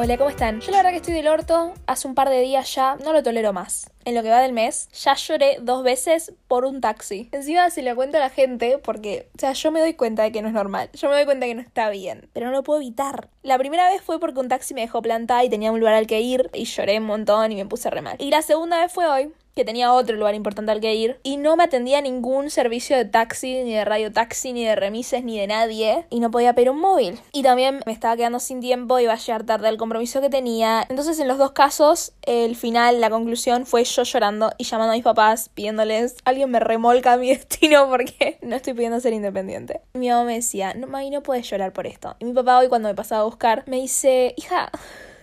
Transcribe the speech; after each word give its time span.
Hola, 0.00 0.16
¿cómo 0.16 0.30
están? 0.30 0.60
Yo 0.60 0.70
la 0.70 0.76
verdad 0.76 0.90
que 0.92 0.98
estoy 0.98 1.14
del 1.14 1.26
orto, 1.26 1.74
hace 1.88 2.06
un 2.06 2.14
par 2.14 2.28
de 2.28 2.40
días 2.40 2.72
ya 2.72 2.94
no 3.02 3.12
lo 3.12 3.20
tolero 3.24 3.52
más. 3.52 3.90
En 4.04 4.14
lo 4.14 4.22
que 4.22 4.30
va 4.30 4.40
del 4.40 4.52
mes, 4.52 4.88
ya 4.92 5.14
lloré 5.14 5.58
dos 5.60 5.82
veces 5.82 6.32
por 6.46 6.64
un 6.64 6.80
taxi. 6.80 7.28
Encima 7.32 7.68
se 7.70 7.82
lo 7.82 7.96
cuento 7.96 8.16
a 8.16 8.20
la 8.20 8.30
gente 8.30 8.78
porque, 8.78 9.28
o 9.34 9.40
sea, 9.40 9.54
yo 9.54 9.72
me 9.72 9.80
doy 9.80 9.94
cuenta 9.94 10.22
de 10.22 10.30
que 10.30 10.40
no 10.40 10.46
es 10.46 10.54
normal. 10.54 10.88
Yo 10.92 11.08
me 11.08 11.16
doy 11.16 11.24
cuenta 11.24 11.46
de 11.46 11.50
que 11.50 11.56
no 11.56 11.62
está 11.62 11.90
bien, 11.90 12.30
pero 12.32 12.46
no 12.46 12.52
lo 12.52 12.62
puedo 12.62 12.80
evitar. 12.80 13.28
La 13.42 13.58
primera 13.58 13.90
vez 13.90 14.00
fue 14.00 14.20
porque 14.20 14.38
un 14.38 14.46
taxi 14.46 14.72
me 14.72 14.82
dejó 14.82 15.02
plantada 15.02 15.42
y 15.42 15.50
tenía 15.50 15.72
un 15.72 15.80
lugar 15.80 15.94
al 15.94 16.06
que 16.06 16.20
ir 16.20 16.48
y 16.54 16.66
lloré 16.66 16.98
un 16.98 17.06
montón 17.06 17.50
y 17.50 17.56
me 17.56 17.66
puse 17.66 17.90
re 17.90 18.00
mal. 18.00 18.14
Y 18.20 18.30
la 18.30 18.42
segunda 18.42 18.80
vez 18.80 18.92
fue 18.92 19.08
hoy, 19.08 19.32
que 19.58 19.64
tenía 19.64 19.92
otro 19.92 20.16
lugar 20.16 20.36
importante 20.36 20.70
al 20.70 20.80
que 20.80 20.94
ir 20.94 21.18
y 21.24 21.36
no 21.36 21.56
me 21.56 21.64
atendía 21.64 22.00
ningún 22.00 22.48
servicio 22.48 22.96
de 22.96 23.04
taxi, 23.04 23.64
ni 23.64 23.74
de 23.74 23.84
radio 23.84 24.12
taxi, 24.12 24.52
ni 24.52 24.64
de 24.64 24.76
remises, 24.76 25.24
ni 25.24 25.36
de 25.36 25.48
nadie 25.48 26.06
y 26.10 26.20
no 26.20 26.30
podía 26.30 26.54
pedir 26.54 26.70
un 26.70 26.78
móvil. 26.78 27.18
Y 27.32 27.42
también 27.42 27.80
me 27.84 27.90
estaba 27.90 28.16
quedando 28.16 28.38
sin 28.38 28.60
tiempo, 28.60 29.00
iba 29.00 29.14
a 29.14 29.16
llegar 29.16 29.42
tarde 29.42 29.66
al 29.66 29.76
compromiso 29.76 30.20
que 30.20 30.30
tenía. 30.30 30.86
Entonces 30.88 31.18
en 31.18 31.26
los 31.26 31.38
dos 31.38 31.50
casos, 31.50 32.12
el 32.22 32.54
final, 32.54 33.00
la 33.00 33.10
conclusión 33.10 33.66
fue 33.66 33.82
yo 33.82 34.04
llorando 34.04 34.52
y 34.58 34.62
llamando 34.62 34.92
a 34.92 34.94
mis 34.94 35.02
papás 35.02 35.48
pidiéndoles, 35.48 36.14
alguien 36.24 36.52
me 36.52 36.60
remolca 36.60 37.16
mi 37.16 37.28
destino 37.34 37.88
porque 37.88 38.38
no 38.42 38.54
estoy 38.54 38.74
pudiendo 38.74 39.00
ser 39.00 39.12
independiente. 39.12 39.80
Mi 39.94 40.08
mamá 40.08 40.22
me 40.22 40.34
decía, 40.34 40.72
no, 40.74 40.86
mami, 40.86 41.10
no 41.10 41.24
puedes 41.24 41.50
llorar 41.50 41.72
por 41.72 41.88
esto. 41.88 42.14
Y 42.20 42.26
mi 42.26 42.32
papá 42.32 42.58
hoy 42.58 42.68
cuando 42.68 42.88
me 42.88 42.94
pasaba 42.94 43.22
a 43.22 43.24
buscar 43.24 43.64
me 43.66 43.80
dice, 43.80 44.34
hija, 44.36 44.70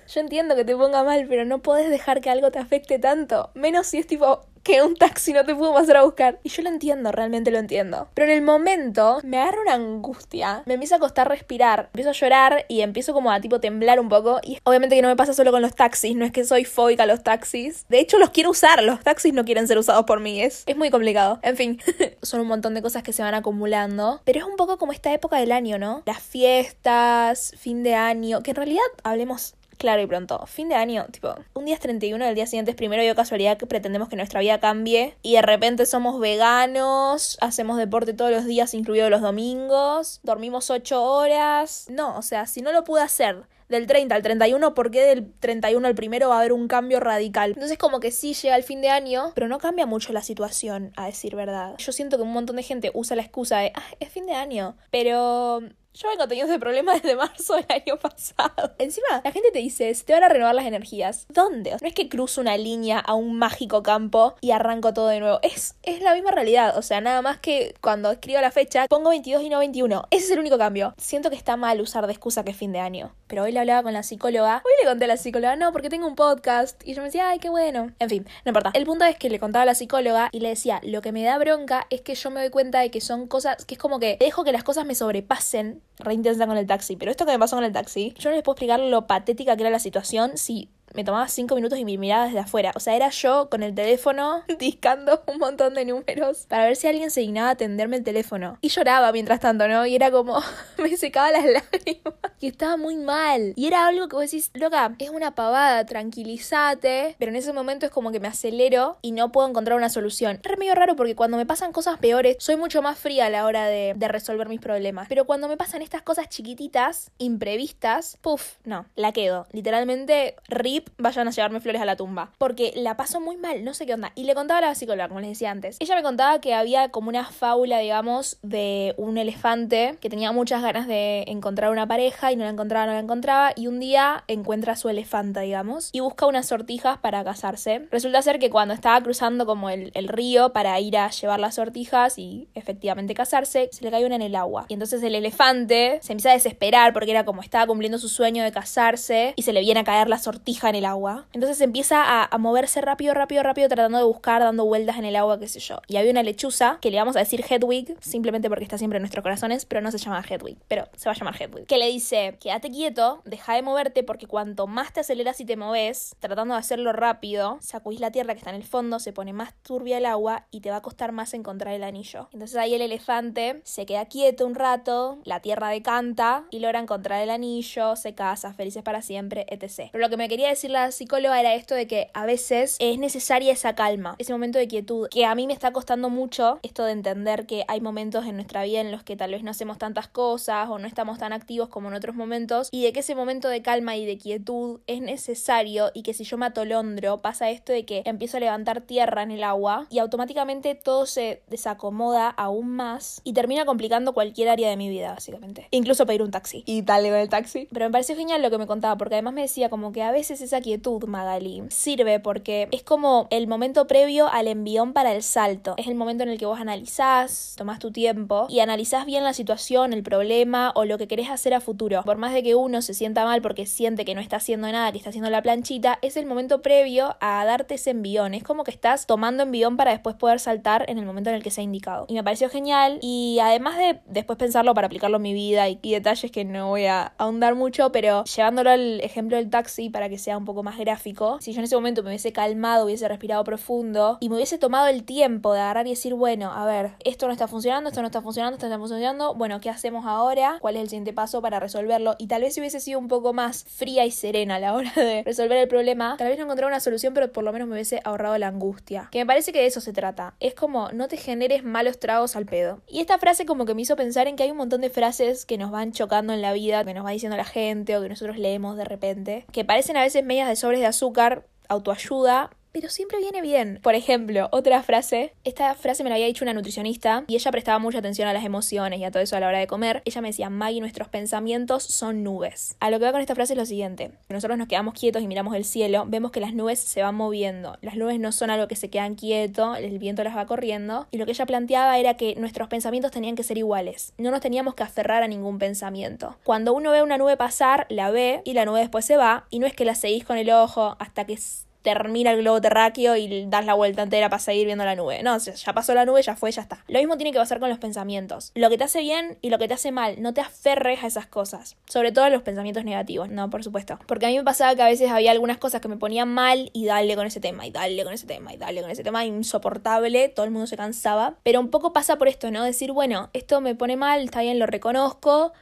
yo 0.07 0.21
entiendo 0.21 0.55
que 0.55 0.65
te 0.65 0.75
ponga 0.75 1.03
mal, 1.03 1.25
pero 1.27 1.45
no 1.45 1.59
puedes 1.59 1.89
dejar 1.89 2.21
que 2.21 2.29
algo 2.29 2.51
te 2.51 2.59
afecte 2.59 2.99
tanto. 2.99 3.51
Menos 3.53 3.87
si 3.87 3.97
es 3.97 4.07
tipo 4.07 4.41
que 4.65 4.81
un 4.81 4.95
taxi 4.95 5.31
no 5.31 5.45
te 5.45 5.53
pudo 5.53 5.73
pasar 5.73 5.97
a 5.97 6.03
buscar. 6.03 6.39
Y 6.41 6.49
yo 6.49 6.63
lo 6.63 6.69
entiendo, 6.69 7.11
realmente 7.11 7.51
lo 7.51 7.59
entiendo. 7.59 8.07
Pero 8.15 8.31
en 8.31 8.35
el 8.35 8.41
momento 8.41 9.19
me 9.23 9.37
agarra 9.37 9.61
una 9.61 9.75
angustia. 9.75 10.63
Me 10.65 10.73
empieza 10.73 10.95
a 10.95 10.99
costar 10.99 11.29
respirar. 11.29 11.89
Empiezo 11.93 12.09
a 12.09 12.13
llorar 12.13 12.65
y 12.67 12.81
empiezo 12.81 13.13
como 13.13 13.31
a 13.31 13.39
tipo 13.39 13.59
temblar 13.59 13.99
un 13.99 14.09
poco. 14.09 14.39
Y 14.43 14.57
obviamente 14.63 14.95
que 14.95 15.03
no 15.03 15.07
me 15.07 15.15
pasa 15.15 15.35
solo 15.35 15.51
con 15.51 15.61
los 15.61 15.75
taxis. 15.75 16.15
No 16.15 16.25
es 16.25 16.31
que 16.31 16.43
soy 16.45 16.65
fóbica 16.65 17.03
a 17.03 17.05
los 17.05 17.21
taxis. 17.21 17.85
De 17.89 17.99
hecho, 17.99 18.17
los 18.17 18.31
quiero 18.31 18.49
usar. 18.49 18.81
Los 18.81 19.01
taxis 19.01 19.35
no 19.35 19.45
quieren 19.45 19.67
ser 19.67 19.77
usados 19.77 20.05
por 20.05 20.19
mí. 20.19 20.41
Es, 20.41 20.63
es 20.65 20.75
muy 20.75 20.89
complicado. 20.89 21.39
En 21.43 21.55
fin, 21.55 21.79
son 22.23 22.39
un 22.39 22.47
montón 22.47 22.73
de 22.73 22.81
cosas 22.81 23.03
que 23.03 23.13
se 23.13 23.21
van 23.21 23.35
acumulando. 23.35 24.21
Pero 24.25 24.39
es 24.39 24.45
un 24.45 24.55
poco 24.55 24.79
como 24.79 24.93
esta 24.93 25.13
época 25.13 25.37
del 25.37 25.51
año, 25.51 25.77
¿no? 25.77 26.01
Las 26.07 26.23
fiestas, 26.23 27.53
fin 27.55 27.83
de 27.83 27.93
año. 27.93 28.41
Que 28.41 28.49
en 28.49 28.55
realidad 28.55 28.81
hablemos 29.03 29.53
Claro 29.77 30.01
y 30.01 30.07
pronto. 30.07 30.45
Fin 30.45 30.69
de 30.69 30.75
año, 30.75 31.05
tipo, 31.11 31.35
un 31.53 31.65
día 31.65 31.75
es 31.75 31.81
31, 31.81 32.25
el 32.25 32.35
día 32.35 32.45
siguiente 32.45 32.71
es 32.71 32.77
primero 32.77 33.03
y 33.03 33.15
casualidad 33.15 33.57
que 33.57 33.65
pretendemos 33.65 34.09
que 34.09 34.15
nuestra 34.15 34.41
vida 34.41 34.59
cambie 34.59 35.15
y 35.21 35.33
de 35.33 35.41
repente 35.41 35.85
somos 35.85 36.19
veganos, 36.19 37.37
hacemos 37.41 37.77
deporte 37.77 38.13
todos 38.13 38.31
los 38.31 38.45
días, 38.45 38.73
incluidos 38.73 39.09
los 39.09 39.21
domingos, 39.21 40.19
dormimos 40.23 40.69
8 40.69 41.03
horas. 41.03 41.87
No, 41.89 42.17
o 42.17 42.21
sea, 42.21 42.45
si 42.45 42.61
no 42.61 42.71
lo 42.71 42.83
pude 42.83 43.01
hacer 43.01 43.43
del 43.69 43.87
30 43.87 44.13
al 44.13 44.21
31, 44.21 44.73
¿por 44.75 44.91
qué 44.91 45.01
del 45.01 45.33
31 45.39 45.87
al 45.87 45.95
primero 45.95 46.29
va 46.29 46.35
a 46.35 46.39
haber 46.39 46.53
un 46.53 46.67
cambio 46.67 46.99
radical? 46.99 47.51
Entonces 47.51 47.77
como 47.77 47.99
que 47.99 48.11
sí 48.11 48.33
llega 48.33 48.55
el 48.55 48.63
fin 48.63 48.81
de 48.81 48.89
año, 48.89 49.31
pero 49.33 49.47
no 49.47 49.57
cambia 49.57 49.85
mucho 49.85 50.13
la 50.13 50.21
situación, 50.21 50.91
a 50.95 51.07
decir 51.07 51.35
verdad. 51.35 51.75
Yo 51.77 51.91
siento 51.91 52.17
que 52.17 52.23
un 52.23 52.33
montón 52.33 52.57
de 52.57 52.63
gente 52.63 52.91
usa 52.93 53.15
la 53.15 53.23
excusa 53.23 53.59
de, 53.59 53.71
ah, 53.75 53.83
es 53.99 54.09
fin 54.09 54.25
de 54.25 54.33
año, 54.33 54.75
pero 54.91 55.61
yo 55.95 56.09
vengo 56.09 56.27
teniendo 56.27 56.51
ese 56.51 56.59
problema 56.59 56.93
desde 56.93 57.15
marzo 57.15 57.55
del 57.55 57.65
año 57.69 57.97
pasado. 57.97 58.73
Encima, 58.77 59.21
la 59.23 59.31
gente 59.31 59.51
te 59.51 59.59
dice, 59.59 59.93
te 60.05 60.13
van 60.13 60.23
a 60.23 60.29
renovar 60.29 60.53
las 60.53 60.65
energías. 60.65 61.25
¿Dónde? 61.29 61.71
No 61.81 61.87
es 61.87 61.93
que 61.93 62.09
cruzo 62.09 62.41
una 62.41 62.57
línea 62.57 62.99
a 62.99 63.13
un 63.13 63.37
mágico 63.37 63.81
campo 63.81 64.35
y 64.41 64.51
arranco 64.51 64.93
todo 64.93 65.07
de 65.07 65.19
nuevo. 65.19 65.39
Es, 65.41 65.75
es 65.83 66.01
la 66.01 66.13
misma 66.13 66.31
realidad. 66.31 66.77
O 66.77 66.81
sea, 66.81 67.01
nada 67.01 67.21
más 67.21 67.39
que 67.39 67.75
cuando 67.81 68.11
escribo 68.11 68.41
la 68.41 68.51
fecha, 68.51 68.87
pongo 68.89 69.09
22 69.09 69.43
y 69.43 69.49
no 69.49 69.59
21. 69.59 70.07
Ese 70.11 70.25
es 70.25 70.31
el 70.31 70.39
único 70.39 70.57
cambio. 70.57 70.93
Siento 70.97 71.29
que 71.29 71.35
está 71.35 71.55
mal 71.55 71.79
usar 71.79 72.05
de 72.07 72.13
excusa 72.13 72.43
que 72.43 72.51
es 72.51 72.57
fin 72.57 72.73
de 72.73 72.79
año. 72.79 73.15
Pero 73.27 73.43
hoy 73.43 73.51
le 73.51 73.59
hablaba 73.59 73.83
con 73.83 73.93
la 73.93 74.03
psicóloga. 74.03 74.61
Hoy 74.65 74.71
le 74.81 74.89
conté 74.89 75.05
a 75.05 75.07
la 75.07 75.17
psicóloga, 75.17 75.55
no, 75.55 75.71
porque 75.71 75.89
tengo 75.89 76.07
un 76.07 76.15
podcast. 76.15 76.81
Y 76.85 76.93
yo 76.93 77.01
me 77.01 77.07
decía, 77.07 77.29
ay, 77.29 77.39
qué 77.39 77.49
bueno. 77.49 77.91
En 77.99 78.09
fin, 78.09 78.25
no 78.43 78.49
importa. 78.49 78.71
El 78.73 78.85
punto 78.85 79.05
es 79.05 79.17
que 79.17 79.29
le 79.29 79.39
contaba 79.39 79.63
a 79.63 79.65
la 79.65 79.75
psicóloga 79.75 80.29
y 80.31 80.41
le 80.41 80.49
decía, 80.49 80.81
lo 80.83 81.01
que 81.01 81.11
me 81.11 81.23
da 81.23 81.37
bronca 81.37 81.87
es 81.89 82.01
que 82.01 82.15
yo 82.15 82.29
me 82.31 82.41
doy 82.41 82.49
cuenta 82.49 82.79
de 82.79 82.91
que 82.91 83.01
son 83.01 83.27
cosas, 83.27 83.63
que 83.65 83.75
es 83.75 83.79
como 83.79 83.99
que 83.99 84.17
dejo 84.19 84.43
que 84.43 84.51
las 84.51 84.63
cosas 84.63 84.85
me 84.85 84.95
sobrepasen 84.95 85.81
re 85.99 86.13
intensa 86.13 86.47
con 86.47 86.57
el 86.57 86.67
taxi. 86.67 86.95
Pero 86.95 87.11
esto 87.11 87.25
que 87.25 87.31
me 87.31 87.39
pasó 87.39 87.55
con 87.55 87.65
el 87.65 87.71
taxi, 87.71 88.13
yo 88.17 88.29
no 88.29 88.35
les 88.35 88.43
puedo 88.43 88.55
explicar 88.55 88.79
lo 88.79 89.07
patética 89.07 89.55
que 89.55 89.63
era 89.63 89.69
la 89.69 89.79
situación 89.79 90.37
si 90.37 90.69
me 90.95 91.03
tomaba 91.03 91.27
cinco 91.27 91.55
minutos 91.55 91.77
y 91.77 91.85
me 91.85 91.97
miraba 91.97 92.25
desde 92.25 92.39
afuera. 92.39 92.71
O 92.75 92.79
sea, 92.79 92.95
era 92.95 93.09
yo 93.09 93.49
con 93.49 93.63
el 93.63 93.75
teléfono 93.75 94.43
discando 94.59 95.23
un 95.27 95.37
montón 95.37 95.73
de 95.73 95.85
números 95.85 96.45
para 96.47 96.65
ver 96.65 96.75
si 96.75 96.87
alguien 96.87 97.11
se 97.11 97.21
dignaba 97.21 97.49
a 97.49 97.51
atenderme 97.51 97.97
el 97.97 98.03
teléfono. 98.03 98.57
Y 98.61 98.69
lloraba 98.69 99.11
mientras 99.11 99.39
tanto, 99.39 99.67
¿no? 99.67 99.85
Y 99.85 99.95
era 99.95 100.11
como, 100.11 100.41
me 100.77 100.95
secaba 100.97 101.31
las 101.31 101.45
lágrimas. 101.45 102.13
Y 102.39 102.47
estaba 102.47 102.77
muy 102.77 102.95
mal. 102.95 103.53
Y 103.55 103.67
era 103.67 103.87
algo 103.87 104.07
que 104.07 104.15
vos 104.15 104.25
decís, 104.25 104.51
loca, 104.53 104.95
es 104.99 105.09
una 105.09 105.35
pavada, 105.35 105.85
tranquilízate. 105.85 107.15
Pero 107.17 107.31
en 107.31 107.35
ese 107.35 107.53
momento 107.53 107.85
es 107.85 107.91
como 107.91 108.11
que 108.11 108.19
me 108.19 108.27
acelero 108.27 108.97
y 109.01 109.11
no 109.11 109.31
puedo 109.31 109.47
encontrar 109.47 109.77
una 109.77 109.89
solución. 109.89 110.39
Es 110.43 110.57
medio 110.57 110.75
raro 110.75 110.95
porque 110.95 111.15
cuando 111.15 111.37
me 111.37 111.45
pasan 111.45 111.71
cosas 111.71 111.99
peores, 111.99 112.37
soy 112.39 112.55
mucho 112.55 112.81
más 112.81 112.97
fría 112.97 113.25
a 113.25 113.29
la 113.29 113.45
hora 113.45 113.65
de, 113.65 113.93
de 113.95 114.07
resolver 114.07 114.47
mis 114.49 114.59
problemas. 114.59 115.07
Pero 115.09 115.25
cuando 115.25 115.47
me 115.47 115.57
pasan 115.57 115.81
estas 115.81 116.01
cosas 116.01 116.29
chiquititas, 116.29 117.11
imprevistas, 117.17 118.17
puff, 118.21 118.55
no, 118.63 118.85
la 118.95 119.11
quedo. 119.11 119.47
Literalmente, 119.51 120.35
rip 120.47 120.84
vayan 120.97 121.27
a 121.27 121.31
llevarme 121.31 121.59
flores 121.59 121.81
a 121.81 121.85
la 121.85 121.95
tumba. 121.95 122.31
Porque 122.37 122.73
la 122.75 122.97
pasó 122.97 123.19
muy 123.19 123.37
mal, 123.37 123.63
no 123.63 123.73
sé 123.73 123.85
qué 123.85 123.93
onda. 123.93 124.11
Y 124.15 124.23
le 124.23 124.35
contaba 124.35 124.61
la 124.61 124.75
psicóloga, 124.75 125.07
como 125.07 125.19
les 125.19 125.29
decía 125.29 125.51
antes. 125.51 125.77
Ella 125.79 125.95
me 125.95 126.03
contaba 126.03 126.39
que 126.39 126.53
había 126.53 126.89
como 126.89 127.09
una 127.09 127.25
fábula, 127.25 127.79
digamos, 127.79 128.37
de 128.41 128.93
un 128.97 129.17
elefante 129.17 129.97
que 130.01 130.09
tenía 130.09 130.31
muchas 130.31 130.61
ganas 130.61 130.87
de 130.87 131.25
encontrar 131.27 131.71
una 131.71 131.87
pareja 131.87 132.31
y 132.31 132.35
no 132.35 132.43
la 132.43 132.49
encontraba, 132.49 132.85
no 132.85 132.93
la 132.93 132.99
encontraba. 132.99 133.51
Y 133.55 133.67
un 133.67 133.79
día 133.79 134.23
encuentra 134.27 134.73
a 134.73 134.75
su 134.75 134.89
elefanta, 134.89 135.41
digamos, 135.41 135.89
y 135.91 135.99
busca 135.99 136.25
unas 136.25 136.47
sortijas 136.47 136.97
para 136.99 137.23
casarse. 137.23 137.87
Resulta 137.91 138.21
ser 138.21 138.39
que 138.39 138.49
cuando 138.49 138.73
estaba 138.73 139.01
cruzando 139.01 139.45
como 139.45 139.69
el, 139.69 139.91
el 139.93 140.07
río 140.07 140.53
para 140.53 140.79
ir 140.79 140.97
a 140.97 141.09
llevar 141.09 141.39
las 141.39 141.55
sortijas 141.55 142.17
y 142.17 142.47
efectivamente 142.53 143.13
casarse, 143.13 143.69
se 143.71 143.83
le 143.83 143.91
cayó 143.91 144.05
una 144.05 144.15
en 144.15 144.21
el 144.21 144.35
agua. 144.35 144.65
Y 144.69 144.73
entonces 144.73 145.01
el 145.03 145.15
elefante 145.15 145.99
se 146.01 146.13
empieza 146.13 146.31
a 146.31 146.33
desesperar 146.33 146.93
porque 146.93 147.11
era 147.11 147.25
como 147.25 147.41
estaba 147.41 147.67
cumpliendo 147.67 147.97
su 147.97 148.09
sueño 148.09 148.43
de 148.43 148.51
casarse 148.51 149.33
y 149.35 149.41
se 149.41 149.53
le 149.53 149.61
viene 149.61 149.81
a 149.81 149.83
caer 149.83 150.09
la 150.09 150.17
sortija 150.17 150.69
en 150.69 150.74
el 150.75 150.85
agua. 150.85 151.27
Entonces 151.33 151.59
empieza 151.61 152.23
a, 152.23 152.37
moverse 152.37 152.81
rápido, 152.81 153.13
rápido, 153.13 153.41
rápido, 153.43 153.69
tratando 153.69 153.97
de 153.97 154.03
buscar, 154.03 154.41
dando 154.41 154.65
vueltas 154.65 154.97
en 154.97 155.05
el 155.05 155.15
agua, 155.15 155.39
qué 155.39 155.47
sé 155.47 155.59
yo. 155.59 155.81
Y 155.87 155.97
había 155.97 156.11
una 156.11 156.21
lechuza, 156.21 156.77
que 156.81 156.91
le 156.91 156.97
vamos 156.97 157.15
a 157.15 157.19
decir 157.19 157.43
Hedwig, 157.49 157.95
simplemente 158.01 158.49
porque 158.49 158.63
está 158.63 158.77
siempre 158.77 158.97
en 158.97 159.01
nuestros 159.01 159.23
corazones, 159.23 159.65
pero 159.65 159.81
no 159.81 159.91
se 159.91 159.97
llama 159.97 160.23
Hedwig, 160.27 160.57
pero 160.67 160.87
se 160.95 161.09
va 161.09 161.13
a 161.13 161.15
llamar 161.15 161.41
Hedwig. 161.41 161.65
Que 161.65 161.77
le 161.77 161.87
dice, 161.87 162.37
quédate 162.39 162.69
quieto, 162.69 163.21
deja 163.25 163.55
de 163.55 163.61
moverte, 163.61 164.03
porque 164.03 164.27
cuanto 164.27 164.67
más 164.67 164.93
te 164.93 164.99
aceleras 164.99 165.39
y 165.39 165.45
te 165.45 165.57
moves, 165.57 166.15
tratando 166.19 166.53
de 166.53 166.59
hacerlo 166.59 166.93
rápido, 166.93 167.57
sacudís 167.61 167.99
la 167.99 168.11
tierra 168.11 168.33
que 168.33 168.39
está 168.39 168.49
en 168.51 168.57
el 168.57 168.63
fondo, 168.63 168.99
se 168.99 169.13
pone 169.13 169.33
más 169.33 169.53
turbia 169.63 169.97
el 169.97 170.05
agua 170.05 170.47
y 170.51 170.61
te 170.61 170.69
va 170.69 170.77
a 170.77 170.81
costar 170.81 171.11
más 171.11 171.33
encontrar 171.33 171.73
el 171.73 171.83
anillo. 171.83 172.29
Entonces 172.33 172.57
ahí 172.57 172.73
el 172.73 172.81
elefante 172.81 173.61
se 173.63 173.85
queda 173.85 174.05
quieto 174.05 174.45
un 174.45 174.55
rato, 174.55 175.19
la 175.23 175.39
tierra 175.39 175.69
decanta 175.69 176.45
y 176.51 176.59
logra 176.59 176.79
encontrar 176.79 177.21
el 177.21 177.29
anillo, 177.29 177.95
se 177.95 178.15
casa, 178.15 178.53
felices 178.53 178.83
para 178.83 179.01
siempre, 179.01 179.45
etc. 179.49 179.89
Pero 179.91 180.03
lo 180.03 180.09
que 180.09 180.17
me 180.17 180.29
quería 180.29 180.49
decir 180.49 180.64
la 180.69 180.91
psicóloga 180.91 181.39
era 181.39 181.53
esto 181.53 181.75
de 181.75 181.87
que 181.87 182.09
a 182.13 182.25
veces 182.25 182.77
es 182.79 182.97
necesaria 182.99 183.53
esa 183.53 183.75
calma, 183.75 184.15
ese 184.17 184.31
momento 184.31 184.59
de 184.59 184.67
quietud, 184.67 185.07
que 185.09 185.25
a 185.25 185.35
mí 185.35 185.47
me 185.47 185.53
está 185.53 185.71
costando 185.71 186.09
mucho 186.09 186.59
esto 186.63 186.83
de 186.83 186.91
entender 186.91 187.45
que 187.45 187.65
hay 187.67 187.81
momentos 187.81 188.25
en 188.25 188.35
nuestra 188.35 188.63
vida 188.63 188.81
en 188.81 188.91
los 188.91 189.03
que 189.03 189.15
tal 189.15 189.31
vez 189.31 189.43
no 189.43 189.51
hacemos 189.51 189.77
tantas 189.77 190.07
cosas 190.07 190.69
o 190.69 190.79
no 190.79 190.87
estamos 190.87 191.19
tan 191.19 191.33
activos 191.33 191.69
como 191.69 191.89
en 191.89 191.95
otros 191.95 192.15
momentos 192.15 192.69
y 192.71 192.83
de 192.83 192.93
que 192.93 193.01
ese 193.01 193.15
momento 193.15 193.49
de 193.49 193.61
calma 193.61 193.95
y 193.95 194.05
de 194.05 194.17
quietud 194.17 194.79
es 194.87 195.01
necesario 195.01 195.91
y 195.93 196.03
que 196.03 196.13
si 196.13 196.23
yo 196.23 196.37
me 196.37 196.45
atolondro 196.45 197.21
pasa 197.21 197.49
esto 197.49 197.71
de 197.71 197.85
que 197.85 198.03
empiezo 198.05 198.37
a 198.37 198.39
levantar 198.39 198.81
tierra 198.81 199.23
en 199.23 199.31
el 199.31 199.43
agua 199.43 199.87
y 199.89 199.99
automáticamente 199.99 200.75
todo 200.75 201.05
se 201.05 201.41
desacomoda 201.47 202.29
aún 202.29 202.69
más 202.69 203.21
y 203.23 203.33
termina 203.33 203.65
complicando 203.65 204.13
cualquier 204.13 204.49
área 204.49 204.69
de 204.69 204.77
mi 204.77 204.89
vida 204.89 205.13
básicamente. 205.13 205.67
Incluso 205.71 206.05
pedir 206.05 206.21
un 206.21 206.31
taxi. 206.31 206.63
Y 206.65 206.83
tal 206.83 207.03
con 207.03 207.15
el 207.15 207.29
taxi. 207.29 207.67
Pero 207.71 207.85
me 207.85 207.91
pareció 207.91 208.15
genial 208.15 208.41
lo 208.41 208.49
que 208.49 208.57
me 208.57 208.67
contaba 208.67 208.97
porque 208.97 209.15
además 209.15 209.33
me 209.33 209.41
decía 209.41 209.69
como 209.69 209.91
que 209.91 210.03
a 210.03 210.11
veces 210.11 210.41
esa 210.45 210.61
quietud, 210.61 211.03
Magali, 211.05 211.63
sirve 211.69 212.19
porque 212.19 212.67
es 212.71 212.83
como 212.83 213.27
el 213.29 213.47
momento 213.47 213.87
previo 213.87 214.27
al 214.27 214.47
envión 214.47 214.93
para 214.93 215.13
el 215.13 215.23
salto. 215.23 215.75
Es 215.77 215.87
el 215.87 215.95
momento 215.95 216.23
en 216.23 216.29
el 216.29 216.37
que 216.37 216.45
vos 216.45 216.59
analizás, 216.59 217.55
tomás 217.57 217.79
tu 217.79 217.91
tiempo 217.91 218.47
y 218.49 218.59
analizás 218.59 219.05
bien 219.05 219.23
la 219.23 219.33
situación, 219.33 219.93
el 219.93 220.03
problema 220.03 220.71
o 220.75 220.85
lo 220.85 220.97
que 220.97 221.07
querés 221.07 221.29
hacer 221.29 221.53
a 221.53 221.59
futuro. 221.59 222.01
Por 222.03 222.17
más 222.17 222.33
de 222.33 222.43
que 222.43 222.55
uno 222.55 222.81
se 222.81 222.93
sienta 222.93 223.25
mal 223.25 223.41
porque 223.41 223.65
siente 223.65 224.05
que 224.05 224.15
no 224.15 224.21
está 224.21 224.37
haciendo 224.37 224.71
nada, 224.71 224.91
que 224.91 224.97
está 224.97 225.09
haciendo 225.09 225.29
la 225.29 225.41
planchita, 225.41 225.99
es 226.01 226.17
el 226.17 226.25
momento 226.25 226.61
previo 226.61 227.15
a 227.19 227.43
darte 227.45 227.75
ese 227.75 227.91
envión. 227.91 228.33
Es 228.33 228.43
como 228.43 228.63
que 228.63 228.71
estás 228.71 229.05
tomando 229.07 229.43
envión 229.43 229.77
para 229.77 229.91
después 229.91 230.15
poder 230.15 230.39
saltar 230.39 230.85
en 230.87 230.97
el 230.97 231.05
momento 231.05 231.29
en 231.29 231.35
el 231.35 231.43
que 231.43 231.51
se 231.51 231.61
ha 231.61 231.63
indicado. 231.63 232.05
Y 232.07 232.13
me 232.13 232.23
pareció 232.23 232.49
genial 232.49 232.99
y 233.01 233.39
además 233.41 233.77
de 233.77 233.99
después 234.07 234.37
pensarlo 234.37 234.73
para 234.73 234.87
aplicarlo 234.87 235.17
en 235.17 235.23
mi 235.23 235.33
vida 235.33 235.67
y, 235.69 235.79
y 235.81 235.91
detalles 235.91 236.31
que 236.31 236.45
no 236.45 236.69
voy 236.69 236.85
a 236.85 237.13
ahondar 237.17 237.55
mucho, 237.55 237.91
pero 237.91 238.23
llevándolo 238.25 238.69
al 238.69 239.01
ejemplo 239.01 239.37
del 239.37 239.49
taxi 239.49 239.89
para 239.89 240.09
que 240.09 240.17
sea 240.17 240.34
un 240.37 240.45
poco 240.45 240.63
más 240.63 240.77
gráfico, 240.77 241.37
si 241.41 241.53
yo 241.53 241.59
en 241.59 241.65
ese 241.65 241.75
momento 241.75 242.03
me 242.03 242.09
hubiese 242.09 242.33
calmado, 242.33 242.85
hubiese 242.85 243.07
respirado 243.07 243.43
profundo 243.43 244.17
y 244.19 244.29
me 244.29 244.35
hubiese 244.35 244.57
tomado 244.57 244.87
el 244.87 245.03
tiempo 245.03 245.53
de 245.53 245.59
agarrar 245.59 245.87
y 245.87 245.91
decir, 245.91 246.13
bueno, 246.13 246.51
a 246.51 246.65
ver, 246.65 246.93
esto 247.03 247.27
no 247.27 247.33
está 247.33 247.47
funcionando, 247.47 247.89
esto 247.89 248.01
no 248.01 248.07
está 248.07 248.21
funcionando, 248.21 248.55
esto 248.55 248.67
no 248.67 248.73
está 248.73 248.79
funcionando, 248.79 249.35
bueno, 249.35 249.59
¿qué 249.59 249.69
hacemos 249.69 250.05
ahora? 250.05 250.57
¿Cuál 250.61 250.75
es 250.75 250.83
el 250.83 250.89
siguiente 250.89 251.13
paso 251.13 251.41
para 251.41 251.59
resolverlo? 251.59 252.15
Y 252.17 252.27
tal 252.27 252.41
vez 252.41 252.53
si 252.53 252.59
hubiese 252.59 252.79
sido 252.79 252.99
un 252.99 253.07
poco 253.07 253.33
más 253.33 253.63
fría 253.65 254.05
y 254.05 254.11
serena 254.11 254.55
a 254.55 254.59
la 254.59 254.73
hora 254.73 254.91
de 254.95 255.23
resolver 255.23 255.57
el 255.57 255.67
problema, 255.67 256.15
tal 256.17 256.27
vez 256.27 256.37
no 256.37 256.43
encontrara 256.45 256.67
una 256.67 256.79
solución, 256.79 257.13
pero 257.13 257.31
por 257.31 257.43
lo 257.43 257.51
menos 257.51 257.67
me 257.67 257.73
hubiese 257.75 258.01
ahorrado 258.03 258.37
la 258.37 258.47
angustia. 258.47 259.09
Que 259.11 259.19
me 259.19 259.25
parece 259.25 259.51
que 259.51 259.59
de 259.59 259.67
eso 259.67 259.81
se 259.81 259.93
trata. 259.93 260.35
Es 260.39 260.53
como 260.53 260.89
no 260.91 261.07
te 261.07 261.17
generes 261.17 261.63
malos 261.63 261.99
tragos 261.99 262.35
al 262.35 262.45
pedo. 262.45 262.81
Y 262.87 262.99
esta 262.99 263.17
frase 263.17 263.45
como 263.45 263.65
que 263.65 263.73
me 263.73 263.81
hizo 263.81 263.95
pensar 263.95 264.27
en 264.27 264.35
que 264.35 264.43
hay 264.43 264.51
un 264.51 264.57
montón 264.57 264.81
de 264.81 264.89
frases 264.89 265.45
que 265.45 265.57
nos 265.57 265.71
van 265.71 265.91
chocando 265.91 266.33
en 266.33 266.41
la 266.41 266.53
vida, 266.53 266.83
que 266.83 266.93
nos 266.93 267.05
va 267.05 267.11
diciendo 267.11 267.37
la 267.37 267.45
gente 267.45 267.97
o 267.97 268.01
que 268.01 268.09
nosotros 268.09 268.37
leemos 268.37 268.77
de 268.77 268.85
repente, 268.85 269.45
que 269.51 269.65
parecen 269.65 269.97
a 269.97 270.01
veces 270.01 270.24
medias 270.25 270.49
de 270.49 270.55
sobres 270.55 270.79
de 270.79 270.87
azúcar, 270.87 271.47
autoayuda, 271.69 272.49
pero 272.75 272.89
siempre 272.89 273.19
viene 273.19 273.41
bien. 273.41 273.79
Por 273.81 273.95
ejemplo, 273.95 274.49
otra 274.51 274.83
frase, 274.83 275.31
esta 275.45 275.73
frase 275.75 276.03
me 276.03 276.09
la 276.09 276.15
había 276.15 276.27
dicho 276.27 276.43
una 276.43 276.53
nutricionista 276.53 277.23
y 277.25 277.35
ella 277.35 277.49
prestaba 277.49 277.79
mucha 277.79 277.99
atención 277.99 278.27
a 278.27 278.33
las 278.33 278.43
emociones 278.43 278.99
y 278.99 279.05
a 279.05 279.11
todo 279.11 279.23
eso 279.23 279.37
a 279.37 279.39
la 279.39 279.47
hora 279.47 279.59
de 279.59 279.65
comer. 279.65 280.01
Ella 280.03 280.19
me 280.19 280.27
decía, 280.27 280.49
Maggie, 280.49 280.81
nuestros 280.81 281.07
pensamientos 281.07 281.83
son 281.83 282.21
nubes. 282.21 282.75
A 282.81 282.89
lo 282.89 282.99
que 282.99 283.05
va 283.05 283.13
con 283.13 283.21
esta 283.21 283.33
frase 283.33 283.53
es 283.53 283.57
lo 283.57 283.65
siguiente, 283.65 284.11
nosotros 284.27 284.57
nos 284.57 284.67
quedamos 284.67 284.93
quietos 284.93 285.23
y 285.23 285.27
miramos 285.27 285.55
el 285.55 285.63
cielo, 285.63 286.03
vemos 286.05 286.31
que 286.31 286.41
las 286.41 286.53
nubes 286.53 286.77
se 286.79 287.01
van 287.01 287.15
moviendo. 287.15 287.77
Las 287.81 287.95
nubes 287.95 288.19
no 288.19 288.33
son 288.33 288.49
algo 288.49 288.67
que 288.67 288.75
se 288.75 288.89
quedan 288.89 289.15
quietos, 289.15 289.77
el 289.77 289.97
viento 289.97 290.25
las 290.25 290.35
va 290.35 290.45
corriendo. 290.45 291.07
Y 291.11 291.17
lo 291.17 291.25
que 291.25 291.31
ella 291.31 291.45
planteaba 291.45 291.97
era 291.97 292.17
que 292.17 292.35
nuestros 292.35 292.67
pensamientos 292.67 293.11
tenían 293.11 293.37
que 293.37 293.43
ser 293.43 293.57
iguales. 293.57 294.11
No 294.17 294.31
nos 294.31 294.41
teníamos 294.41 294.75
que 294.75 294.83
aferrar 294.83 295.23
a 295.23 295.29
ningún 295.29 295.59
pensamiento. 295.59 296.35
Cuando 296.43 296.73
uno 296.73 296.91
ve 296.91 297.03
una 297.03 297.17
nube 297.17 297.37
pasar, 297.37 297.87
la 297.87 298.11
ve 298.11 298.41
y 298.43 298.51
la 298.51 298.65
nube 298.65 298.81
después 298.81 299.05
se 299.05 299.15
va 299.15 299.45
y 299.49 299.59
no 299.59 299.65
es 299.65 299.73
que 299.73 299.85
la 299.85 299.95
seguís 299.95 300.25
con 300.25 300.37
el 300.37 300.49
ojo 300.49 300.97
hasta 300.99 301.23
que 301.23 301.37
termina 301.85 302.31
el 302.31 302.39
globo 302.39 302.59
terráqueo 302.59 303.15
y 303.15 303.45
das 303.45 303.65
la 303.65 303.75
vuelta 303.75 304.01
entera 304.01 304.27
para 304.27 304.39
seguir 304.39 304.65
viendo 304.65 304.83
la 304.83 304.95
nube. 304.95 305.21
No, 305.21 305.37
ya 305.37 305.73
pasó 305.73 305.93
la 305.93 306.03
nube, 306.03 306.21
ya 306.23 306.35
fue, 306.35 306.51
ya 306.51 306.63
está. 306.63 306.83
Lo 306.87 306.97
mismo 306.97 307.15
tiene 307.15 307.31
que 307.31 307.37
pasar 307.37 307.59
con 307.59 307.69
los 307.69 307.77
pensamientos. 307.77 308.51
Lo 308.55 308.69
que 308.69 308.77
te 308.77 308.83
hace 308.83 309.01
bien 309.01 309.37
y 309.41 309.51
lo 309.51 309.59
que 309.59 309.67
te 309.67 309.75
hace 309.75 309.91
mal. 309.91 310.19
No 310.19 310.33
te 310.33 310.41
aferres 310.41 311.03
a 311.03 311.07
esas 311.07 311.27
cosas. 311.27 311.77
Sobre 311.85 312.11
todo 312.11 312.25
a 312.25 312.31
los 312.31 312.41
pensamientos 312.41 312.83
negativos, 312.83 313.29
no, 313.29 313.51
por 313.51 313.63
supuesto. 313.63 313.99
Porque 314.07 314.25
a 314.25 314.29
mí 314.29 314.37
me 314.37 314.43
pasaba 314.43 314.75
que 314.75 314.81
a 314.81 314.87
veces 314.87 315.11
había 315.11 315.29
algunas 315.29 315.59
cosas 315.59 315.79
que 315.79 315.87
me 315.87 315.97
ponían 315.97 316.27
mal 316.27 316.71
y 316.73 316.85
dale 316.85 317.15
con 317.15 317.27
ese 317.27 317.39
tema, 317.39 317.67
y 317.67 317.71
dale 317.71 318.03
con 318.03 318.13
ese 318.13 318.25
tema, 318.25 318.51
y 318.51 318.57
dale 318.57 318.81
con 318.81 318.89
ese 318.89 319.03
tema, 319.03 319.23
insoportable, 319.23 320.27
todo 320.29 320.45
el 320.45 320.51
mundo 320.51 320.65
se 320.65 320.77
cansaba. 320.77 321.35
Pero 321.43 321.59
un 321.59 321.69
poco 321.69 321.93
pasa 321.93 322.17
por 322.17 322.27
esto, 322.27 322.49
¿no? 322.49 322.63
Decir, 322.63 322.91
bueno, 322.91 323.29
esto 323.33 323.61
me 323.61 323.75
pone 323.75 323.95
mal, 323.95 324.23
está 324.23 324.41
bien, 324.41 324.57
lo 324.57 324.65
reconozco 324.65 325.53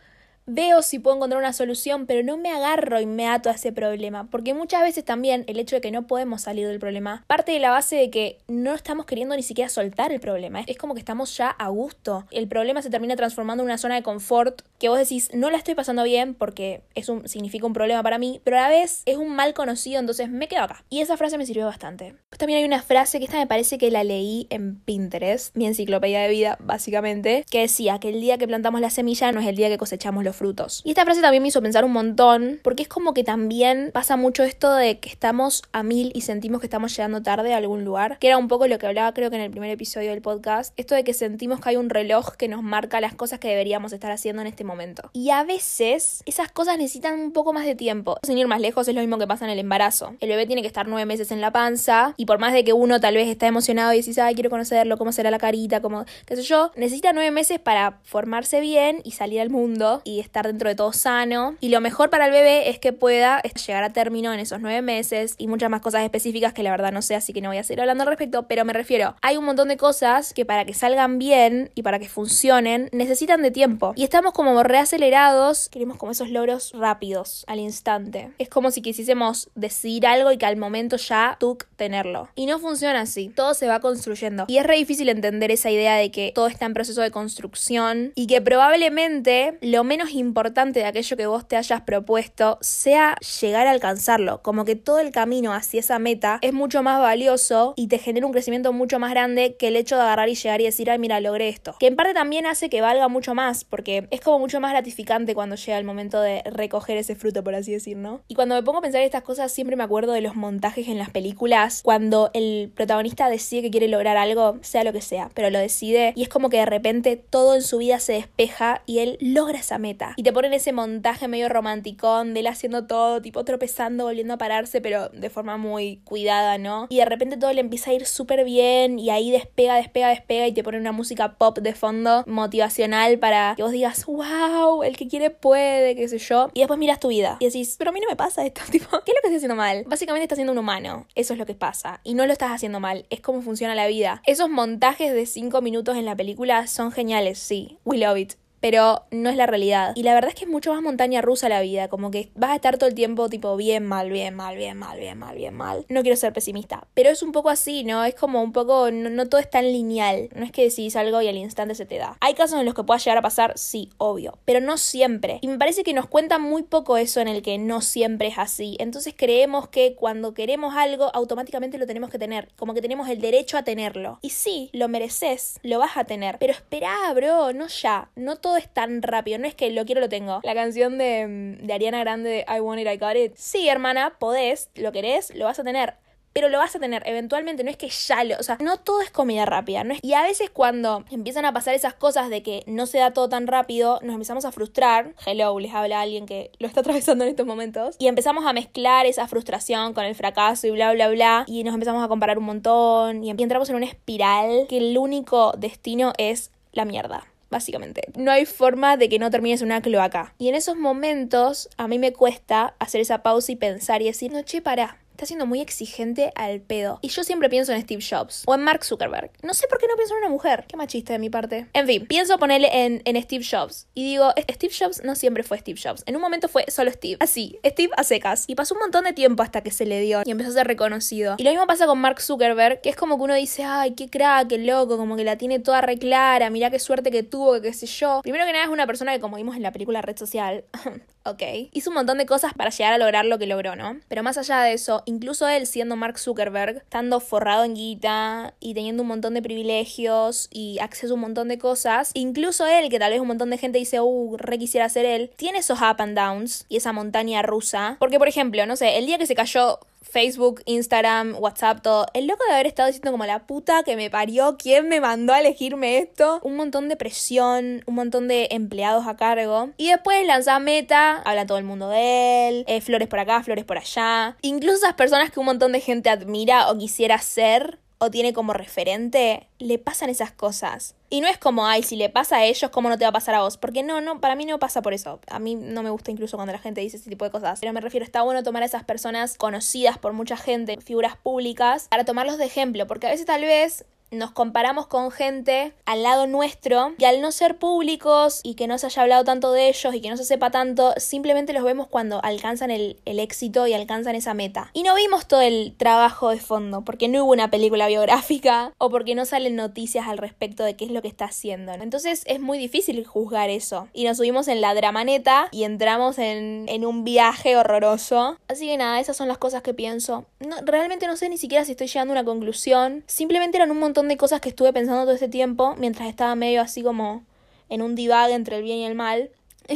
veo 0.46 0.82
si 0.82 1.00
puedo 1.00 1.16
encontrar 1.16 1.40
una 1.40 1.54
solución, 1.54 2.06
pero 2.06 2.24
no 2.24 2.38
me 2.38 2.50
agarro 2.50 3.00
y 3.00 3.06
me 3.06 3.28
ato 3.28 3.50
a 3.50 3.54
ese 3.54 3.72
problema, 3.72 4.28
porque 4.30 4.54
muchas 4.54 4.82
veces 4.82 5.06
también 5.06 5.44
el 5.48 5.60
hecho 5.60 5.76
de 5.76 5.82
que 5.82 5.92
no 5.92 6.08
podemos 6.08 6.42
salir 6.42 6.68
del 6.68 6.80
problema 6.80 7.24
parte 7.28 7.52
de 7.52 7.60
la 7.60 7.72
base 7.72 7.96
de 7.96 8.10
que 8.10 8.40
no 8.48 8.74
estamos 8.74 9.06
queriendo 9.06 9.36
ni 9.36 9.44
siquiera 9.44 9.70
soltar 9.70 10.12
el 10.12 10.20
problema, 10.20 10.62
es 10.68 10.78
como 10.78 10.94
que 10.94 11.00
estamos 11.00 11.36
ya 11.38 11.50
a 11.50 11.70
gusto. 11.70 12.26
El 12.32 12.48
problema 12.48 12.82
se 12.82 12.90
termina 12.90 13.16
transformando 13.16 13.64
en 13.64 13.66
una 13.66 13.78
zona 13.78 13.96
de 13.96 14.04
confort 14.04 14.62
que 14.80 14.90
vos 14.90 14.98
decís, 14.98 15.30
no 15.34 15.50
la 15.50 15.58
estoy 15.58 15.76
pasando 15.76 16.04
bien 16.04 16.34
porque 16.34 16.82
es 16.96 17.10
un, 17.10 17.28
significa 17.28 17.66
un 17.66 17.74
problema 17.74 18.04
para 18.04 18.18
mí, 18.18 18.42
pero 18.44 18.58
a 18.58 18.62
la 18.62 18.70
vez 18.70 19.04
es 19.06 19.18
un 19.18 19.30
mal 19.30 19.54
conocido, 19.54 20.00
entonces 20.00 20.30
me 20.30 20.48
quedo 20.48 20.64
acá. 20.64 20.84
Y 20.90 21.02
esa 21.02 21.18
frase 21.18 21.38
me 21.38 21.46
sirvió 21.46 21.66
bastante. 21.66 22.16
También 22.38 22.60
hay 22.60 22.66
una 22.66 22.82
frase 22.82 23.20
que 23.20 23.26
esta 23.26 23.38
me 23.38 23.48
parece 23.48 23.78
que 23.78 23.92
la 23.92 24.04
leí 24.04 24.48
en 24.50 24.80
Pinterest, 24.80 25.56
mi 25.56 25.66
enciclopedia 25.66 26.22
de 26.22 26.30
vida, 26.30 26.58
básicamente, 26.60 27.46
que 27.50 27.62
decía 27.62 28.00
que 28.00 28.10
el 28.10 28.20
día 28.20 28.38
que 28.38 28.48
plantamos 28.48 28.82
la 28.82 28.90
semilla 28.90 29.32
no 29.32 29.40
es 29.40 29.48
el 29.48 29.56
día 29.56 29.70
que 29.70 29.78
cosechamos 29.78 30.24
los 30.24 30.33
frutos. 30.36 30.82
Y 30.84 30.90
esta 30.90 31.06
frase 31.06 31.22
también 31.22 31.44
me 31.44 31.50
hizo 31.50 31.62
pensar 31.62 31.86
un 31.86 31.94
montón, 31.94 32.60
porque 32.64 32.84
es 32.84 32.90
como 32.90 33.14
que 33.14 33.24
también 33.24 33.92
pasa 33.94 34.18
mucho 34.18 34.44
esto 34.44 34.74
de 34.74 35.00
que 35.00 35.10
estamos 35.10 35.64
a 35.72 35.84
mil 35.84 36.12
y 36.14 36.22
sentimos 36.22 36.60
que 36.60 36.68
estamos 36.68 36.96
llegando 36.96 37.22
tarde 37.22 37.54
a 37.54 37.58
algún 37.58 37.86
lugar, 37.86 38.18
que 38.20 38.28
era 38.28 38.38
un 38.38 38.48
poco 38.48 38.68
lo 38.68 38.78
que 38.78 38.88
hablaba 38.88 39.14
creo 39.14 39.30
que 39.30 39.36
en 39.36 39.42
el 39.42 39.52
primer 39.52 39.70
episodio 39.72 40.12
del 40.12 40.22
podcast, 40.22 40.74
esto 40.78 40.96
de 40.96 41.04
que 41.04 41.14
sentimos 41.14 41.60
que 41.60 41.70
hay 41.70 41.76
un 41.76 41.90
reloj 41.90 42.36
que 42.36 42.48
nos 42.48 42.64
marca 42.64 43.02
las 43.02 43.14
cosas 43.16 43.40
que 43.40 43.48
deberíamos 43.48 43.94
estar 43.94 44.12
haciendo 44.12 44.42
en 44.42 44.48
este 44.48 44.64
momento. 44.64 45.10
Y 45.14 45.30
a 45.30 45.44
veces 45.44 46.24
esas 46.26 46.52
cosas 46.52 46.78
necesitan 46.78 47.20
un 47.20 47.32
poco 47.32 47.54
más 47.54 47.66
de 47.66 47.76
tiempo. 47.76 48.18
Sin 48.24 48.38
ir 48.38 48.48
más 48.48 48.62
lejos 48.62 48.88
es 48.88 48.96
lo 48.96 49.02
mismo 49.02 49.18
que 49.18 49.28
pasa 49.28 49.46
en 49.46 49.52
el 49.52 49.60
embarazo. 49.60 50.16
El 50.20 50.30
bebé 50.30 50.46
tiene 50.46 50.62
que 50.62 50.68
estar 50.68 50.88
nueve 50.88 51.06
meses 51.06 51.32
en 51.32 51.42
la 51.42 51.52
panza 51.52 52.14
y 52.18 52.26
por 52.26 52.40
más 52.40 52.54
de 52.54 52.64
que 52.64 52.74
uno 52.74 53.00
tal 53.00 53.16
vez 53.16 53.28
está 53.28 53.48
emocionado 53.48 53.94
y 53.94 54.02
dice, 54.02 54.20
ay, 54.22 54.36
quiero 54.36 54.50
conocerlo, 54.50 54.98
cómo 54.98 55.12
será 55.12 55.32
la 55.32 55.40
carita, 55.40 55.82
como, 55.82 56.06
qué 56.26 56.36
sé 56.36 56.44
yo, 56.44 56.72
necesita 56.76 57.14
nueve 57.14 57.32
meses 57.32 57.60
para 57.60 58.00
formarse 58.04 58.60
bien 58.60 59.02
y 59.04 59.12
salir 59.12 59.42
al 59.42 59.50
mundo 59.50 60.02
y 60.04 60.20
estar 60.24 60.48
dentro 60.48 60.70
de 60.70 60.76
todo 60.76 60.94
sano. 60.94 61.56
Y 61.60 61.70
lo 61.70 61.82
mejor 61.82 62.10
para 62.10 62.26
el 62.26 62.32
bebé 62.32 62.70
es 62.70 62.80
que 62.80 62.94
pueda 62.94 63.42
llegar 63.42 63.84
a 63.84 63.92
término 63.92 64.34
en 64.34 64.40
esos 64.40 64.60
nueve 64.62 64.82
meses 64.82 65.36
y 65.38 65.48
muchas 65.48 65.70
más 65.70 65.82
cosas 65.82 66.04
específicas 66.04 66.54
que 66.54 66.64
la 66.64 66.72
verdad 66.72 66.92
no 66.92 67.02
sé, 67.02 67.16
así 67.16 67.34
que 67.34 67.42
no 67.42 67.50
voy 67.50 67.58
a 67.58 67.64
seguir 67.64 67.82
hablando 67.82 68.04
al 68.04 68.10
respecto, 68.10 68.48
pero 68.48 68.66
me 68.66 68.74
refiero, 68.74 69.16
hay 69.22 69.38
un 69.38 69.46
montón 69.46 69.68
de 69.68 69.78
cosas 69.78 70.34
que 70.34 70.46
para 70.46 70.66
que 70.66 70.74
salgan 70.74 71.20
bien 71.20 71.72
y 71.76 71.84
para 71.84 72.00
que 72.00 72.10
funcionen 72.10 72.90
necesitan 72.92 73.42
de 73.42 73.52
tiempo. 73.52 73.94
Y 73.96 74.04
estamos 74.04 74.34
como 74.34 74.62
reacelerados, 74.64 75.70
queremos 75.70 75.98
como 75.98 76.12
esos 76.12 76.30
logros 76.30 76.72
rápidos, 76.74 77.46
al 77.48 77.60
instante. 77.60 78.32
Es 78.38 78.50
como 78.50 78.72
si 78.72 78.82
quisiésemos 78.82 79.50
decidir 79.56 80.08
algo 80.08 80.32
y 80.32 80.38
que 80.38 80.46
al 80.46 80.58
momento 80.58 80.98
ya 80.98 81.38
tú 81.40 81.58
tenerlo. 81.76 82.30
Y 82.36 82.46
no 82.46 82.60
funciona 82.60 83.02
así, 83.02 83.30
todo 83.30 83.54
se 83.54 83.68
va 83.68 83.80
construyendo. 83.80 84.46
Y 84.48 84.58
es 84.58 84.66
re 84.66 84.76
difícil 84.76 85.10
entender 85.10 85.52
esa 85.52 85.70
idea 85.70 85.96
de 85.96 86.12
que 86.12 86.32
todo 86.34 86.48
está 86.48 86.66
en 86.66 86.74
proceso 86.74 87.02
de 87.02 87.12
construcción 87.12 88.12
y 88.16 88.28
que 88.28 88.42
probablemente 88.42 89.58
lo 89.62 89.84
menos 89.84 90.13
importante 90.16 90.80
de 90.80 90.86
aquello 90.86 91.18
que 91.18 91.28
vos 91.28 91.48
te 91.48 91.56
hayas 91.56 91.82
propuesto 91.82 92.58
sea 92.62 93.16
llegar 93.42 93.68
a 93.68 93.72
alcanzarlo, 93.72 94.42
como 94.42 94.66
que 94.66 94.76
todo 94.76 95.00
el 95.00 95.12
camino 95.12 95.54
hacia 95.54 95.80
esa 95.80 96.00
meta 96.00 96.40
es 96.42 96.54
mucho 96.54 96.84
más 96.84 97.02
valioso 97.02 97.74
y 97.76 97.88
te 97.88 97.98
genera 97.98 98.26
un 98.26 98.32
crecimiento 98.32 98.74
mucho 98.74 99.00
más 99.00 99.12
grande 99.12 99.56
que 99.56 99.68
el 99.68 99.76
hecho 99.76 99.96
de 99.96 100.04
agarrar 100.04 100.30
y 100.30 100.36
llegar 100.36 100.62
y 100.62 100.66
decir, 100.66 100.90
ay, 100.90 101.00
mira, 101.00 101.20
logré 101.20 101.50
esto. 101.50 101.76
Que 101.80 101.88
en 101.88 101.96
parte 101.96 102.14
también 102.14 102.46
hace 102.46 102.70
que 102.70 102.82
valga 102.82 103.08
mucho 103.08 103.36
más, 103.36 103.64
porque 103.64 104.08
es 104.12 104.22
como 104.22 104.40
mucho 104.40 104.60
más 104.60 104.72
gratificante 104.72 105.36
cuando 105.36 105.56
llega 105.56 105.78
el 105.78 105.86
momento 105.86 106.22
de 106.22 106.42
recoger 106.44 106.98
ese 106.98 107.16
fruto, 107.16 107.44
por 107.44 107.56
así 107.56 107.72
decir, 107.72 107.98
¿no? 107.98 108.22
Y 108.28 108.36
cuando 108.36 108.56
me 108.56 108.64
pongo 108.64 108.80
a 108.80 108.82
pensar 108.82 109.02
en 109.02 109.06
estas 109.06 109.24
cosas, 109.24 109.52
siempre 109.52 109.76
me 109.76 109.84
acuerdo 109.84 110.14
de 110.14 110.22
los 110.22 110.36
montajes 110.36 110.88
en 110.88 110.98
las 110.98 111.10
películas, 111.10 111.82
cuando 111.84 112.32
el 112.34 112.72
protagonista 112.76 113.30
decide 113.30 113.62
que 113.62 113.72
quiere 113.72 113.88
lograr 113.88 114.18
algo, 114.18 114.58
sea 114.62 114.84
lo 114.84 114.94
que 114.94 115.02
sea, 115.02 115.30
pero 115.34 115.50
lo 115.50 115.60
decide 115.60 116.14
y 116.16 116.24
es 116.24 116.30
como 116.30 116.50
que 116.50 116.58
de 116.58 116.66
repente 116.66 117.18
todo 117.18 117.56
en 117.56 117.62
su 117.62 117.78
vida 117.78 118.00
se 118.00 118.14
despeja 118.14 118.82
y 118.86 119.00
él 119.00 119.18
logra 119.20 119.60
esa 119.60 119.78
meta. 119.78 120.03
Y 120.18 120.24
te 120.24 120.34
en 120.44 120.54
ese 120.54 120.74
montaje 120.74 121.28
medio 121.28 121.48
romanticón 121.48 122.34
de 122.34 122.42
él 122.42 122.48
haciendo 122.48 122.86
todo, 122.86 123.22
tipo 123.22 123.46
tropezando, 123.46 124.06
volviendo 124.06 124.34
a 124.34 124.38
pararse, 124.38 124.82
pero 124.82 125.10
de 125.10 125.30
forma 125.30 125.58
muy 125.58 125.98
cuidada, 126.04 126.58
¿no? 126.58 126.88
Y 126.90 126.98
de 126.98 127.06
repente 127.06 127.38
todo 127.38 127.54
le 127.54 127.62
empieza 127.62 127.92
a 127.92 127.94
ir 127.94 128.06
súper 128.06 128.44
bien 128.44 129.00
y 129.00 129.10
ahí 129.10 129.32
despega, 129.32 129.76
despega, 129.76 130.10
despega 130.10 130.48
y 130.48 130.52
te 130.52 130.64
pone 130.64 130.78
una 130.80 130.92
música 130.92 131.36
pop 131.36 131.60
de 131.60 131.74
fondo 131.74 132.24
motivacional 132.28 133.20
para 133.20 133.54
que 133.56 133.64
vos 133.64 133.72
digas, 133.72 134.06
wow, 134.06 134.84
el 134.84 134.98
que 134.98 135.08
quiere 135.08 135.30
puede, 135.30 135.96
qué 135.96 136.08
sé 136.08 136.18
yo. 136.18 136.50
Y 136.54 136.60
después 136.60 136.80
miras 136.80 137.00
tu 137.00 137.10
vida 137.10 137.38
y 137.40 137.46
decís, 137.46 137.76
pero 137.78 137.92
a 137.92 137.94
mí 137.94 138.00
no 138.00 138.10
me 138.10 138.16
pasa 138.16 138.46
esto, 138.46 138.62
tipo, 138.72 138.90
¿qué 139.06 139.12
es 139.12 139.16
lo 139.16 139.22
que 139.22 139.28
estoy 139.28 139.38
haciendo 139.38 139.56
mal? 139.56 139.84
Básicamente 139.88 140.24
estás 140.24 140.38
siendo 140.38 140.52
un 140.52 140.60
humano, 140.60 141.08
eso 141.16 141.34
es 141.34 141.40
lo 141.40 141.46
que 141.46 141.56
pasa. 141.56 142.02
Y 142.04 142.16
no 142.16 142.26
lo 142.26 142.34
estás 142.34 142.52
haciendo 142.52 142.80
mal, 142.80 143.06
es 143.10 143.22
como 143.22 143.42
funciona 143.42 143.76
la 143.76 143.88
vida. 143.88 144.22
Esos 144.26 144.50
montajes 144.50 145.14
de 145.14 145.26
5 145.26 145.62
minutos 145.62 145.96
en 145.96 146.06
la 146.06 146.16
película 146.16 146.68
son 146.68 146.92
geniales, 146.92 147.40
sí, 147.40 147.78
we 147.86 147.98
love 147.98 148.18
it 148.18 148.34
pero 148.64 149.04
no 149.12 149.30
es 149.30 149.36
la 149.36 149.46
realidad. 149.46 149.92
Y 149.94 150.04
la 150.04 150.14
verdad 150.14 150.30
es 150.30 150.36
que 150.36 150.46
es 150.46 150.50
mucho 150.50 150.72
más 150.72 150.82
montaña 150.82 151.22
rusa 151.22 151.50
la 151.50 151.60
vida, 151.60 151.90
como 151.90 152.12
que 152.12 152.32
vas 152.34 152.52
a 152.52 152.56
estar 152.56 152.78
todo 152.78 152.88
el 152.88 152.96
tiempo 152.96 153.28
tipo 153.28 153.58
bien, 153.58 153.86
mal, 153.86 154.10
bien, 154.10 154.34
mal, 154.34 154.56
bien, 154.56 154.78
mal, 154.78 154.98
bien, 154.98 155.20
mal, 155.20 155.36
bien, 155.36 155.54
mal. 155.54 155.86
No 155.90 156.02
quiero 156.02 156.16
ser 156.16 156.32
pesimista, 156.32 156.88
pero 156.94 157.10
es 157.10 157.22
un 157.24 157.34
poco 157.34 157.50
así, 157.50 157.84
¿no? 157.84 158.06
Es 158.06 158.16
como 158.16 158.42
un 158.42 158.54
poco, 158.54 158.90
no, 158.90 159.28
todo 159.28 159.42
es 159.42 159.50
tan 159.50 159.66
lineal, 159.66 160.30
no 160.34 160.46
es 160.46 160.54
que 160.54 160.64
decís 160.64 160.96
algo 160.96 161.22
y 161.22 161.28
al 161.28 161.36
instante 161.36 161.76
se 161.76 161.86
te 161.86 161.98
da. 161.98 162.16
Hay 162.22 162.36
casos 162.36 162.58
en 162.58 162.64
los 162.64 162.74
que 162.74 162.86
pueda 162.86 163.00
llegar 163.00 163.18
a 163.18 163.22
pasar, 163.22 163.52
sí, 163.58 163.90
obvio, 163.98 164.38
pero 164.46 164.62
no 164.62 164.78
siempre. 164.78 165.40
Y 165.42 165.50
me 165.50 165.58
parece 165.58 165.84
que 165.84 165.92
nos 165.92 166.08
cuenta 166.08 166.40
muy 166.40 166.64
poco 166.64 166.96
eso 166.96 167.20
en 167.20 167.28
el 167.28 167.42
que 167.42 167.58
no 167.58 167.82
siempre 167.82 168.30
es 168.30 168.38
así. 168.38 168.78
Entonces 168.80 169.14
creemos 169.14 169.68
que 169.68 169.96
cuando 169.96 170.34
queremos 170.34 170.74
algo, 170.78 171.12
automáticamente 171.14 171.78
lo 171.78 171.86
tenemos 171.86 172.10
que 172.10 172.18
tener, 172.18 172.48
como 172.56 172.74
que 172.74 172.82
tenemos 172.82 173.10
el 173.10 173.20
derecho 173.20 173.58
a 173.58 173.64
tenerlo. 173.64 174.20
Y 174.22 174.30
sí, 174.30 174.70
lo 174.72 174.88
mereces, 174.88 175.60
lo 175.64 175.80
vas 175.80 175.98
a 175.98 176.06
tener, 176.06 176.38
pero 176.40 176.54
espera, 176.54 177.12
bro, 177.14 177.52
no 177.52 177.68
ya, 177.68 178.10
no 178.16 178.38
todo 178.38 178.53
es 178.58 178.70
tan 178.70 179.02
rápido, 179.02 179.40
no 179.40 179.48
es 179.48 179.56
que 179.56 179.70
lo 179.72 179.86
quiero, 179.86 180.02
lo 180.02 180.10
tengo. 180.10 180.42
La 180.44 180.54
canción 180.54 180.98
de, 180.98 181.58
de 181.62 181.74
Ariana 181.74 182.00
Grande 182.00 182.30
de 182.30 182.46
I 182.48 182.60
Want 182.60 182.82
It, 182.82 182.88
I 182.88 182.98
Got 182.98 183.16
It. 183.16 183.34
Sí, 183.36 183.68
hermana, 183.68 184.16
podés, 184.20 184.70
lo 184.76 184.92
querés, 184.92 185.34
lo 185.36 185.46
vas 185.46 185.60
a 185.60 185.64
tener 185.64 185.96
pero 186.34 186.50
lo 186.50 186.58
vas 186.58 186.76
a 186.76 186.80
tener 186.80 187.04
eventualmente, 187.06 187.64
no 187.64 187.70
es 187.70 187.78
que 187.78 187.90
ya 187.90 188.24
lo, 188.24 188.36
o 188.38 188.44
sea, 188.44 188.58
no 188.60 188.78
todo 188.78 189.02
es 189.02 189.12
comida 189.12 189.46
rápida, 189.46 189.84
¿no? 189.84 189.96
y 190.02 190.14
a 190.14 190.24
veces 190.24 190.50
cuando 190.50 191.06
empiezan 191.12 191.46
a 191.46 191.54
pasar 191.54 191.76
esas 191.76 191.94
cosas 191.94 192.30
de 192.30 192.42
que 192.44 192.64
no 192.66 192.88
se 192.88 192.98
da 192.98 193.12
todo 193.12 193.30
tan 193.30 193.48
rápido, 193.48 194.00
nos 194.02 194.14
empezamos 194.14 194.44
a 194.44 194.52
frustrar, 194.52 195.14
hello, 195.26 195.58
les 195.60 195.74
habla 195.74 196.02
alguien 196.02 196.26
que 196.26 196.52
lo 196.60 196.68
está 196.68 196.80
atravesando 196.82 197.24
en 197.24 197.30
estos 197.30 197.46
momentos, 197.46 197.96
y 198.00 198.08
empezamos 198.08 198.46
a 198.46 198.54
mezclar 198.54 199.06
esa 199.06 199.28
frustración 199.28 199.94
con 199.94 200.04
el 200.04 200.16
fracaso 200.16 200.68
y 200.68 200.72
bla, 200.72 200.92
bla, 200.94 201.08
bla, 201.10 201.46
y 201.48 201.64
nos 201.64 201.76
empezamos 201.76 202.04
a 202.04 202.08
comparar 202.08 202.40
un 202.40 202.46
montón, 202.46 203.24
y 203.24 203.30
entramos 203.30 203.70
en 203.70 203.76
una 203.76 203.86
espiral 203.86 204.66
que 204.68 204.78
el 204.78 204.98
único 204.98 205.54
destino 205.58 206.14
es 206.18 206.52
la 206.72 206.86
mierda 206.86 207.28
básicamente. 207.54 208.02
No 208.16 208.32
hay 208.32 208.46
forma 208.46 208.98
de 208.98 209.08
que 209.08 209.20
no 209.20 209.32
termines 209.32 209.62
una 209.62 209.82
cloaca. 209.82 210.34
Y 210.38 210.50
en 210.50 210.56
esos 210.56 210.76
momentos 210.76 211.70
a 211.78 211.88
mí 211.88 212.00
me 212.00 212.12
cuesta 212.12 212.76
hacer 212.80 213.00
esa 213.00 213.24
pausa 213.24 213.52
y 213.54 213.56
pensar 213.56 214.02
y 214.02 214.06
decir, 214.06 214.32
no, 214.34 214.42
che, 214.42 214.62
para, 214.62 214.98
está 215.14 215.26
siendo 215.26 215.46
muy 215.46 215.62
exigente 215.62 216.32
al 216.36 216.62
pedo. 216.62 217.00
Y 217.02 217.10
yo 217.10 217.24
siempre 217.24 217.50
pienso 217.50 217.74
en 217.74 217.82
Steve 217.82 218.04
Jobs 218.08 218.44
o 218.46 218.56
en 218.56 218.62
Mark 218.62 218.84
Zuckerberg. 218.84 219.32
No 219.42 219.54
sé 219.54 219.68
por 219.68 219.80
qué 219.80 219.88
no 219.88 219.96
pienso 219.96 220.14
en 220.16 220.20
una 220.20 220.30
mujer. 220.30 220.66
Qué 220.68 220.78
machista 220.78 221.14
de 221.14 221.20
mi 221.20 221.30
parte. 221.30 221.68
En 221.74 221.88
fin, 221.88 222.06
pienso 222.06 222.38
ponerle 222.38 222.70
en, 222.86 223.02
en 223.06 223.22
Steve 223.22 223.46
Jobs. 223.50 223.88
Y 223.94 224.04
digo, 224.04 224.32
Steve 224.52 224.74
Jobs 224.78 225.04
no 225.04 225.16
siempre 225.16 225.44
fue 225.44 225.58
Steve 225.58 225.80
Jobs. 225.82 226.04
En 226.06 226.16
un 226.16 226.22
momento 226.22 226.48
fue 226.48 226.66
solo 226.70 226.92
Steve. 226.92 227.18
Así, 227.20 227.60
Steve 227.66 227.92
a 227.98 228.04
secas. 228.04 228.46
Y 228.48 228.56
pasó 228.56 228.76
un 228.76 228.82
montón 228.82 229.04
de 229.04 229.14
tiempo 229.14 229.44
hasta 229.44 229.62
que 229.62 229.72
se 229.72 229.86
le 229.86 230.00
dio 230.02 230.22
y 230.26 230.32
empezó 230.32 230.52
a 230.52 230.54
ser 230.54 230.68
reconocido. 230.68 231.36
Y 231.38 231.44
lo 231.44 231.52
mismo 231.52 231.68
pasa 231.68 231.86
con 231.86 232.00
Mark 232.00 232.22
Zuckerberg, 232.22 232.82
que 232.82 232.90
es 232.90 232.96
como 232.96 233.18
que 233.18 233.24
uno 233.24 233.36
dice, 233.36 233.64
ay, 233.64 233.94
qué 233.96 234.10
crack, 234.10 234.50
qué 234.50 234.58
loco, 234.58 234.98
como 234.98 235.16
que 235.16 235.24
la 235.24 235.38
tiene 235.38 235.60
toda 235.60 235.82
reclara, 235.82 236.50
mirá 236.50 236.70
qué 236.70 236.80
suerte 236.80 237.12
que 237.12 237.24
tuvo, 237.24 237.54
que 237.62 237.64
qué 237.64 237.74
sé 237.74 237.88
yo. 237.88 238.22
Primero 238.22 238.46
que 238.46 238.54
nada 238.54 238.66
es 238.66 238.70
una 238.70 238.86
persona 238.86 239.14
que 239.14 239.20
como 239.20 239.38
vimos 239.38 239.56
en 239.56 239.64
la 239.64 239.72
película 239.72 240.02
Red 240.02 240.18
Social, 240.18 240.66
ok, 241.26 241.42
hizo 241.72 241.90
un 241.90 241.96
montón 241.96 242.18
de 242.18 242.26
cosas 242.26 242.54
para 242.54 242.70
llegar 242.70 242.94
a 242.94 242.98
lograr 242.98 243.26
lo 243.26 243.40
que 243.40 243.48
logró, 243.48 243.76
¿no? 243.76 244.00
Pero 244.08 244.24
más 244.24 244.38
allá 244.38 244.62
de 244.62 244.74
eso, 244.74 245.04
incluso 245.06 245.48
él 245.48 245.68
siendo 245.68 245.96
Mark 245.96 246.20
Zuckerberg, 246.20 246.78
estando 246.78 247.20
forrado 247.20 247.64
en 247.64 247.76
guita 247.76 248.54
y 248.60 248.74
teniendo 248.74 249.04
un 249.04 249.10
montón 249.10 249.34
de 249.34 249.42
privilegios 249.42 250.50
y 250.52 250.80
acceso 250.80 251.14
a 251.14 251.16
un 251.16 251.22
montón 251.22 251.48
de 251.48 251.58
cosas, 251.58 252.12
incluso 252.14 252.68
él, 252.68 252.90
que 252.90 253.00
tal 253.00 253.12
vez 253.12 253.22
un 253.22 253.28
montón 253.28 253.50
de 253.50 253.58
gente 253.58 253.80
dice, 253.80 254.02
uh, 254.02 254.38
re 254.38 254.58
quisiera 254.58 254.90
ser 254.90 255.06
él, 255.06 255.32
tiene 255.36 255.60
esos 255.60 255.80
up 255.80 256.02
and 256.02 256.18
downs 256.18 256.66
y 256.70 256.78
esa 256.78 256.92
montaña 256.92 257.42
rusa. 257.42 257.98
Porque, 258.00 258.20
por 258.20 258.28
ejemplo, 258.28 258.66
no 258.66 258.76
sé, 258.76 258.98
el 258.98 259.06
día 259.06 259.18
que 259.18 259.26
se 259.26 259.36
cayó 259.36 259.80
Facebook, 260.14 260.62
Instagram, 260.66 261.36
WhatsApp, 261.40 261.82
todo. 261.82 262.06
El 262.14 262.28
loco 262.28 262.44
de 262.48 262.54
haber 262.54 262.68
estado 262.68 262.86
diciendo 262.86 263.12
como 263.12 263.26
la 263.26 263.48
puta 263.48 263.82
que 263.84 263.96
me 263.96 264.12
parió, 264.12 264.58
¿quién 264.60 264.88
me 264.88 265.02
mandó 265.02 265.34
a 265.34 265.40
elegirme 265.40 265.98
esto? 265.98 266.40
Un 266.44 266.56
montón 266.56 266.88
de 266.88 266.96
presión, 266.96 267.82
un 267.88 267.96
montón 267.96 268.28
de 268.28 268.50
empleados 268.52 269.08
a 269.08 269.18
cargo. 269.18 269.72
Y 269.76 269.90
después 269.90 270.26
lanza 270.28 270.60
Meta, 270.60 271.18
habla 271.26 271.48
todo 271.48 271.58
el 271.58 271.64
mundo 271.64 271.90
de 271.90 272.48
él, 272.48 272.64
eh, 272.68 272.80
flores 272.80 273.08
por 273.08 273.18
acá, 273.18 273.42
flores 273.42 273.66
por 273.66 273.80
allá. 273.80 274.38
Incluso 274.44 274.78
esas 274.78 274.94
personas 274.94 275.32
que 275.32 275.40
un 275.40 275.48
montón 275.48 275.72
de 275.72 275.82
gente 275.82 276.12
admira 276.12 276.70
o 276.70 276.78
quisiera 276.78 277.18
ser 277.18 277.80
o 277.98 278.12
tiene 278.12 278.34
como 278.34 278.54
referente, 278.54 279.48
le 279.60 279.80
pasan 279.80 280.10
esas 280.10 280.32
cosas. 280.32 280.96
Y 281.10 281.22
no 281.22 281.28
es 281.28 281.38
como, 281.38 281.68
ay, 281.68 281.84
si 281.84 281.96
le 281.96 282.10
pasa 282.10 282.38
a 282.38 282.46
ellos, 282.46 282.72
¿cómo 282.72 282.90
no 282.90 282.98
te 282.98 283.06
va 283.06 283.10
a 283.10 283.14
pasar 283.14 283.36
a 283.36 283.42
vos? 283.42 283.58
Porque 283.58 283.84
no, 283.84 284.02
no, 284.02 284.20
para 284.20 284.36
mí 284.36 284.46
no 284.46 284.58
pasa 284.58 284.82
por 284.82 284.94
eso. 284.94 285.20
A 285.28 285.38
mí 285.40 285.54
no 285.54 285.84
me 285.84 285.92
gusta 285.92 286.10
incluso 286.10 286.38
cuando 286.38 286.54
la 286.54 286.60
gente 286.60 286.82
dice 286.82 286.98
ese 286.98 287.10
tipo 287.10 287.24
de 287.24 287.32
cosas. 287.32 287.60
Pero 287.60 287.72
me 287.72 287.82
refiero, 287.82 288.04
está 288.04 288.24
bueno 288.24 288.42
tomar 288.42 288.64
a 288.64 288.66
esas 288.66 288.84
personas 288.84 289.38
conocidas 289.38 289.98
por 290.00 290.14
mucha 290.14 290.38
gente, 290.38 290.80
figuras 290.82 291.16
públicas, 291.16 291.88
para 291.90 292.04
tomarlos 292.04 292.40
de 292.40 292.46
ejemplo. 292.46 292.88
Porque 292.88 293.08
a 293.08 293.12
veces 293.12 293.28
tal 293.28 293.42
vez 293.42 293.86
nos 294.14 294.32
comparamos 294.32 294.88
con 294.88 295.12
gente 295.12 295.74
al 295.86 296.04
lado 296.04 296.28
nuestro 296.28 296.94
y 296.98 297.06
al 297.06 297.22
no 297.22 297.32
ser 297.32 297.58
públicos 297.58 298.42
y 298.44 298.56
que 298.56 298.68
no 298.68 298.78
se 298.78 298.88
haya 298.88 299.02
hablado 299.02 299.24
tanto 299.24 299.52
de 299.52 299.70
ellos 299.70 299.94
y 299.94 300.02
que 300.02 300.10
no 300.10 300.18
se 300.18 300.26
sepa 300.26 300.52
tanto, 300.52 300.94
simplemente 300.98 301.54
los 301.54 301.64
vemos 301.64 301.88
cuando 301.88 302.24
alcanzan 302.24 302.72
el, 302.72 302.98
éxito 303.06 303.68
y 303.68 303.74
alcanzan 303.74 304.16
esa 304.16 304.34
meta. 304.34 304.70
Y 304.74 304.84
no 304.84 304.96
vimos 304.96 305.28
todo 305.28 305.42
el 305.42 305.76
trabajo 305.78 306.30
de 306.30 306.40
fondo, 306.40 306.82
porque 306.82 307.08
no 307.08 307.24
hubo 307.24 307.32
una 307.32 307.50
película 307.50 307.88
biográfica 307.88 308.74
o 308.78 308.90
porque 308.90 309.16
no 309.16 309.26
salen 309.26 309.56
noticias 309.56 310.08
al 310.08 310.18
respecto 310.18 310.64
de 310.64 310.76
qué 310.76 310.86
es 310.86 310.92
lo 310.92 311.02
que 311.02 311.08
está 311.08 311.26
haciendo. 311.26 311.72
Entonces 311.74 312.24
es 312.26 312.40
muy 312.40 312.58
difícil 312.58 313.06
juzgar 313.06 313.50
eso. 313.50 313.88
Y 313.94 314.04
nos 314.04 314.18
subimos 314.18 314.48
en 314.48 314.62
la 314.62 314.74
dramaneta 314.74 315.48
y 315.52 315.64
entramos 315.64 316.18
en, 316.20 316.66
en 316.68 316.86
un 316.86 317.04
viaje 317.04 317.56
horroroso. 317.56 318.38
Así 318.48 318.68
que 318.68 318.78
nada, 318.78 319.00
esas 319.00 319.16
son 319.16 319.28
las 319.28 319.38
cosas 319.38 319.62
que 319.62 319.74
pienso. 319.74 320.26
No, 320.40 320.58
realmente 320.64 321.08
no 321.08 321.16
sé 321.16 321.30
ni 321.30 321.38
siquiera 321.38 321.66
si 321.66 321.72
estoy 321.72 321.88
llegando 321.88 322.14
a 322.14 322.20
una 322.20 322.26
conclusión. 322.26 323.04
Simplemente 323.08 323.58
eran 323.58 323.72
un 323.72 323.80
montón 323.80 324.03
de 324.08 324.18
cosas 324.18 324.42
que 324.42 324.50
estuve 324.50 324.74
pensando 324.74 325.04
todo 325.04 325.14
este 325.14 325.30
tiempo 325.30 325.76
mientras 325.78 326.10
estaba 326.10 326.36
medio 326.36 326.62
así 326.62 326.84
como 326.84 327.24
en 327.70 327.82
un 327.82 327.96
divague 327.96 328.34
entre 328.34 328.58
el 328.58 328.64
bien 328.64 328.80
y 328.80 328.86
el 328.86 328.96
mal. 328.96 329.32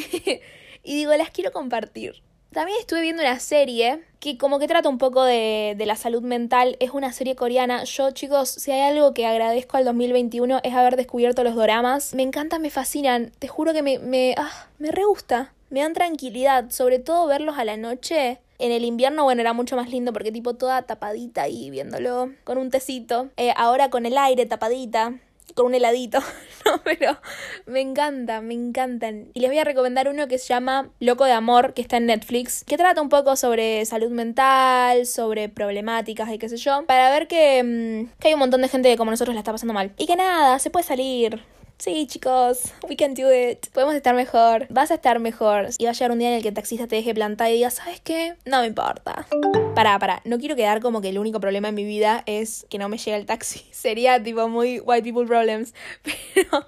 y 0.83 0.95
digo, 0.95 1.13
las 1.15 1.29
quiero 1.31 1.51
compartir. 1.51 2.21
También 2.51 2.79
estuve 2.79 3.01
viendo 3.01 3.21
una 3.21 3.39
serie 3.39 4.03
que 4.19 4.37
como 4.37 4.57
que 4.57 4.67
trata 4.67 4.89
un 4.89 4.97
poco 4.97 5.23
de, 5.23 5.75
de, 5.77 5.85
la 5.85 5.95
salud 5.95 6.21
mental. 6.21 6.77
Es 6.79 6.91
una 6.91 7.11
serie 7.11 7.35
coreana. 7.35 7.83
Yo, 7.83 8.11
chicos, 8.11 8.49
si 8.49 8.71
hay 8.71 8.81
algo 8.81 9.13
que 9.13 9.25
agradezco 9.25 9.77
al 9.77 9.85
2021 9.85 10.61
es 10.63 10.73
haber 10.73 10.95
descubierto 10.95 11.43
los 11.43 11.55
doramas. 11.55 12.13
Me 12.15 12.23
encantan, 12.23 12.61
me 12.61 12.69
fascinan. 12.69 13.31
Te 13.37 13.47
juro 13.47 13.73
que 13.73 13.83
me, 13.83 13.99
me, 13.99 14.33
ah, 14.37 14.67
me 14.79 14.91
re 14.91 15.03
gusta. 15.03 15.53
Me 15.69 15.81
dan 15.81 15.93
tranquilidad. 15.93 16.71
Sobre 16.71 16.99
todo 16.99 17.27
verlos 17.27 17.57
a 17.57 17.65
la 17.65 17.77
noche. 17.77 18.39
En 18.59 18.71
el 18.71 18.85
invierno, 18.85 19.23
bueno, 19.23 19.41
era 19.41 19.53
mucho 19.53 19.75
más 19.75 19.89
lindo 19.89 20.13
porque 20.13 20.31
tipo 20.31 20.55
toda 20.55 20.81
tapadita 20.81 21.43
ahí 21.43 21.69
viéndolo 21.69 22.31
con 22.43 22.57
un 22.57 22.71
tecito. 22.71 23.29
Eh, 23.37 23.53
ahora 23.55 23.89
con 23.89 24.05
el 24.05 24.17
aire 24.17 24.45
tapadita, 24.45 25.19
con 25.53 25.67
un 25.67 25.75
heladito. 25.75 26.19
no, 26.65 26.81
pero 26.83 27.17
me 27.65 27.81
encanta, 27.81 28.41
me 28.41 28.53
encantan. 28.53 29.29
Y 29.33 29.41
les 29.41 29.49
voy 29.49 29.59
a 29.59 29.63
recomendar 29.63 30.07
uno 30.07 30.27
que 30.27 30.37
se 30.37 30.47
llama 30.47 30.89
Loco 30.99 31.25
de 31.25 31.33
Amor, 31.33 31.73
que 31.73 31.81
está 31.81 31.97
en 31.97 32.07
Netflix, 32.07 32.63
que 32.63 32.77
trata 32.77 33.01
un 33.01 33.09
poco 33.09 33.35
sobre 33.35 33.85
salud 33.85 34.09
mental, 34.09 35.05
sobre 35.05 35.49
problemáticas 35.49 36.29
y 36.31 36.37
qué 36.37 36.49
sé 36.49 36.57
yo, 36.57 36.85
para 36.85 37.11
ver 37.11 37.27
que, 37.27 37.63
mm, 37.63 38.19
que 38.19 38.29
hay 38.29 38.33
un 38.33 38.39
montón 38.39 38.61
de 38.61 38.69
gente 38.69 38.89
que 38.89 38.97
como 38.97 39.11
nosotros 39.11 39.35
la 39.35 39.41
está 39.41 39.51
pasando 39.51 39.73
mal. 39.73 39.93
Y 39.97 40.07
que 40.07 40.15
nada, 40.15 40.57
se 40.59 40.69
puede 40.69 40.85
salir 40.85 41.43
Sí, 41.79 42.07
chicos, 42.07 42.73
we 42.89 42.95
can 42.95 43.13
do 43.13 43.31
it. 43.31 43.67
Podemos 43.71 43.93
estar 43.93 44.15
mejor. 44.15 44.65
Vas 44.71 44.89
a 44.89 44.95
estar 44.95 45.19
mejor. 45.19 45.69
Y 45.77 45.83
va 45.85 45.91
a 45.91 45.93
llegar 45.93 46.11
un 46.11 46.17
día 46.17 46.29
en 46.29 46.33
el 46.35 46.41
que 46.41 46.47
el 46.47 46.55
taxista 46.55 46.87
te 46.87 46.95
deje 46.95 47.13
plantar 47.13 47.51
y 47.51 47.53
diga, 47.53 47.69
¿sabes 47.69 48.01
qué? 48.01 48.35
No 48.45 48.61
me 48.61 48.67
importa. 48.67 49.27
Para, 49.75 49.99
para. 49.99 50.21
No 50.25 50.39
quiero 50.39 50.55
quedar 50.55 50.81
como 50.81 51.01
que 51.01 51.09
el 51.09 51.19
único 51.19 51.39
problema 51.39 51.67
en 51.67 51.75
mi 51.75 51.83
vida 51.83 52.23
es 52.25 52.65
que 52.71 52.79
no 52.79 52.89
me 52.89 52.97
llega 52.97 53.15
el 53.15 53.27
taxi. 53.27 53.63
Sería 53.71 54.21
tipo 54.21 54.47
muy 54.49 54.79
white 54.79 55.03
people 55.03 55.27
problems. 55.27 55.75
Pero. 56.33 56.65